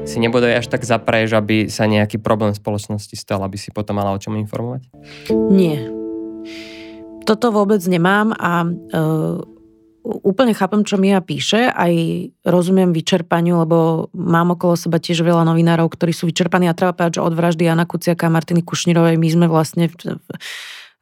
si 0.03 0.19
nebodaj 0.19 0.63
až 0.63 0.67
tak 0.67 0.83
zapraješ, 0.83 1.39
aby 1.39 1.57
sa 1.71 1.87
nejaký 1.87 2.19
problém 2.19 2.53
v 2.53 2.61
spoločnosti 2.61 3.15
stal, 3.15 3.41
aby 3.47 3.57
si 3.59 3.71
potom 3.71 3.99
mala 3.99 4.15
o 4.15 4.19
čom 4.19 4.35
informovať? 4.35 4.91
Nie. 5.51 5.87
Toto 7.23 7.55
vôbec 7.55 7.79
nemám 7.87 8.35
a 8.35 8.67
uh, 8.67 9.39
úplne 10.03 10.53
chápem, 10.59 10.83
čo 10.83 10.99
Mia 10.99 11.23
píše, 11.23 11.71
aj 11.71 11.95
rozumiem 12.43 12.91
vyčerpaniu, 12.91 13.63
lebo 13.63 14.11
mám 14.11 14.59
okolo 14.59 14.75
seba 14.75 14.99
tiež 14.99 15.23
veľa 15.23 15.47
novinárov, 15.47 15.87
ktorí 15.87 16.11
sú 16.11 16.27
vyčerpaní 16.27 16.67
a 16.67 16.75
treba 16.75 16.91
povedať, 16.91 17.23
že 17.23 17.25
od 17.25 17.35
vraždy 17.39 17.63
Jana 17.71 17.87
Kuciaka 17.87 18.27
a 18.27 18.35
Martiny 18.35 18.67
Kušnírovej 18.67 19.15
my 19.15 19.29
sme 19.31 19.47
vlastne 19.47 19.87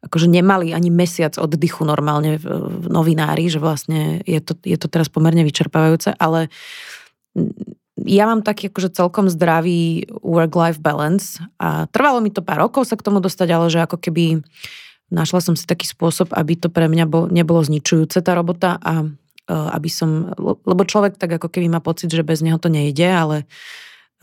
akože 0.01 0.29
nemali 0.29 0.73
ani 0.77 0.93
mesiac 0.93 1.37
oddychu 1.41 1.85
normálne 1.85 2.37
v, 2.37 2.45
v 2.45 2.85
novinári, 2.89 3.49
že 3.49 3.57
vlastne 3.57 4.21
je 4.25 4.41
to, 4.41 4.53
je 4.61 4.77
to 4.77 4.85
teraz 4.89 5.09
pomerne 5.09 5.41
vyčerpávajúce, 5.41 6.13
ale 6.17 6.53
ja 7.99 8.23
mám 8.23 8.41
taký 8.41 8.71
akože 8.71 8.95
celkom 8.95 9.27
zdravý 9.27 10.07
work-life 10.23 10.79
balance 10.79 11.37
a 11.59 11.85
trvalo 11.91 12.23
mi 12.23 12.31
to 12.31 12.39
pár 12.39 12.63
rokov 12.63 12.87
sa 12.87 12.95
k 12.95 13.03
tomu 13.03 13.19
dostať, 13.19 13.47
ale 13.51 13.67
že 13.67 13.83
ako 13.83 13.99
keby 13.99 14.41
našla 15.11 15.43
som 15.43 15.55
si 15.59 15.67
taký 15.67 15.85
spôsob, 15.91 16.31
aby 16.31 16.55
to 16.55 16.71
pre 16.71 16.87
mňa 16.87 17.05
bol, 17.05 17.27
nebolo 17.27 17.59
zničujúce 17.59 18.23
tá 18.23 18.31
robota 18.31 18.79
a 18.79 19.03
e, 19.03 19.07
aby 19.51 19.89
som, 19.91 20.31
lebo 20.39 20.87
človek 20.87 21.19
tak 21.19 21.35
ako 21.35 21.51
keby 21.51 21.67
má 21.67 21.83
pocit, 21.83 22.07
že 22.07 22.23
bez 22.23 22.39
neho 22.39 22.55
to 22.55 22.71
nejde, 22.71 23.11
ale 23.11 23.43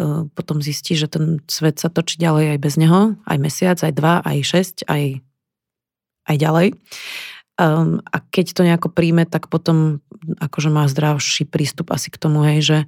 e, 0.01 0.25
potom 0.33 0.65
zistí, 0.65 0.97
že 0.97 1.13
ten 1.13 1.45
svet 1.45 1.77
sa 1.77 1.93
točí 1.93 2.17
ďalej 2.17 2.57
aj 2.57 2.59
bez 2.65 2.75
neho, 2.81 3.21
aj 3.29 3.37
mesiac, 3.37 3.79
aj 3.85 3.93
dva, 3.93 4.25
aj 4.25 4.39
šesť, 4.49 4.77
aj, 4.89 5.21
aj 6.33 6.37
ďalej. 6.41 6.67
Um, 7.59 7.99
a 8.15 8.23
keď 8.23 8.55
to 8.55 8.63
nejako 8.63 8.87
príjme, 8.95 9.27
tak 9.27 9.51
potom 9.51 9.99
akože 10.39 10.71
má 10.71 10.87
zdravší 10.87 11.43
prístup 11.43 11.91
asi 11.91 12.07
k 12.07 12.15
tomu, 12.15 12.47
hej, 12.47 12.59
že 12.63 12.79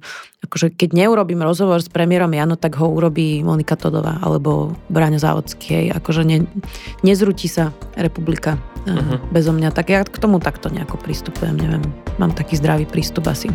akože 0.47 0.71
keď 0.71 0.95
neurobím 0.95 1.43
rozhovor 1.43 1.83
s 1.83 1.91
premiérom 1.91 2.31
Jano, 2.31 2.55
tak 2.55 2.79
ho 2.79 2.87
urobí 2.87 3.43
Monika 3.43 3.75
Todová 3.75 4.15
alebo 4.23 4.71
Bráňo 4.87 5.19
Závodský, 5.19 5.67
hej, 5.75 5.85
akože 5.91 6.23
ne, 6.23 6.47
nezrutí 7.03 7.51
sa 7.51 7.75
republika 7.99 8.55
uh-huh. 8.87 9.19
bezo 9.35 9.51
mňa. 9.51 9.75
Tak 9.75 9.91
ja 9.91 10.07
k 10.07 10.15
tomu 10.15 10.39
takto 10.39 10.71
nejako 10.71 10.95
pristupujem, 11.03 11.59
neviem, 11.59 11.83
mám 12.15 12.31
taký 12.31 12.55
zdravý 12.55 12.87
prístup 12.87 13.27
asi. 13.27 13.51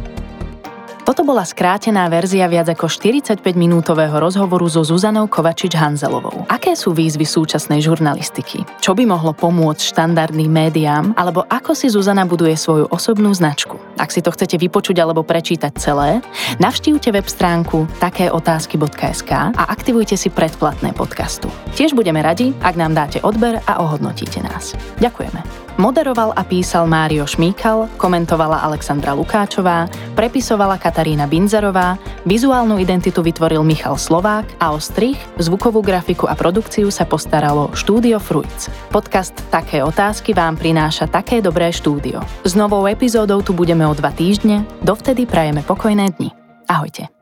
Toto 1.07 1.23
bola 1.23 1.47
skrátená 1.47 2.11
verzia 2.11 2.51
viac 2.51 2.67
ako 2.67 2.91
45-minútového 2.91 4.19
rozhovoru 4.19 4.67
so 4.67 4.83
Zuzanou 4.83 5.31
Kovačič-Hanzelovou. 5.31 6.51
Aké 6.51 6.75
sú 6.75 6.91
výzvy 6.91 7.23
súčasnej 7.23 7.79
žurnalistiky? 7.79 8.67
Čo 8.83 8.99
by 8.99 9.07
mohlo 9.07 9.31
pomôcť 9.31 9.87
štandardným 9.87 10.51
médiám? 10.51 11.15
Alebo 11.15 11.47
ako 11.47 11.79
si 11.79 11.87
Zuzana 11.87 12.27
buduje 12.27 12.59
svoju 12.59 12.91
osobnú 12.91 13.31
značku? 13.31 13.79
Ak 13.97 14.13
si 14.13 14.21
to 14.21 14.29
chcete 14.33 14.61
vypočuť 14.61 14.97
alebo 15.01 15.25
prečítať 15.25 15.73
celé, 15.81 16.21
navštívte 16.61 17.09
web 17.13 17.25
stránku 17.25 17.89
takéotázky.sk 17.99 19.33
a 19.57 19.63
aktivujte 19.73 20.21
si 20.21 20.29
predplatné 20.29 20.93
podcastu. 20.93 21.49
Tiež 21.73 21.97
budeme 21.97 22.21
radi, 22.21 22.53
ak 22.61 22.77
nám 22.77 22.93
dáte 22.93 23.25
odber 23.25 23.61
a 23.65 23.81
ohodnotíte 23.81 24.45
nás. 24.45 24.77
Ďakujeme. 25.01 25.67
Moderoval 25.77 26.33
a 26.33 26.41
písal 26.41 26.89
Mário 26.89 27.29
Šmíkal, 27.29 27.93
komentovala 28.01 28.65
Alexandra 28.65 29.13
Lukáčová, 29.13 29.85
prepisovala 30.17 30.81
Katarína 30.81 31.29
Binzerová, 31.29 32.01
vizuálnu 32.25 32.81
identitu 32.81 33.21
vytvoril 33.21 33.61
Michal 33.61 34.01
Slovák 34.01 34.57
a 34.57 34.73
o 34.73 34.81
strich, 34.81 35.21
zvukovú 35.37 35.85
grafiku 35.85 36.33
a 36.33 36.33
produkciu 36.33 36.89
sa 36.89 37.05
postaralo 37.05 37.77
Štúdio 37.77 38.17
Fruits. 38.17 38.73
Podcast 38.89 39.37
Také 39.53 39.85
otázky 39.85 40.33
vám 40.33 40.57
prináša 40.57 41.13
také 41.13 41.45
dobré 41.45 41.69
štúdio. 41.69 42.25
S 42.41 42.57
novou 42.57 42.89
epizódou 42.89 43.45
tu 43.45 43.53
budeme 43.53 43.85
o 43.89 43.95
dva 43.95 44.13
týždne, 44.13 44.67
dovtedy 44.85 45.25
prajeme 45.25 45.63
pokojné 45.63 46.13
dni. 46.19 46.31
Ahojte. 46.69 47.16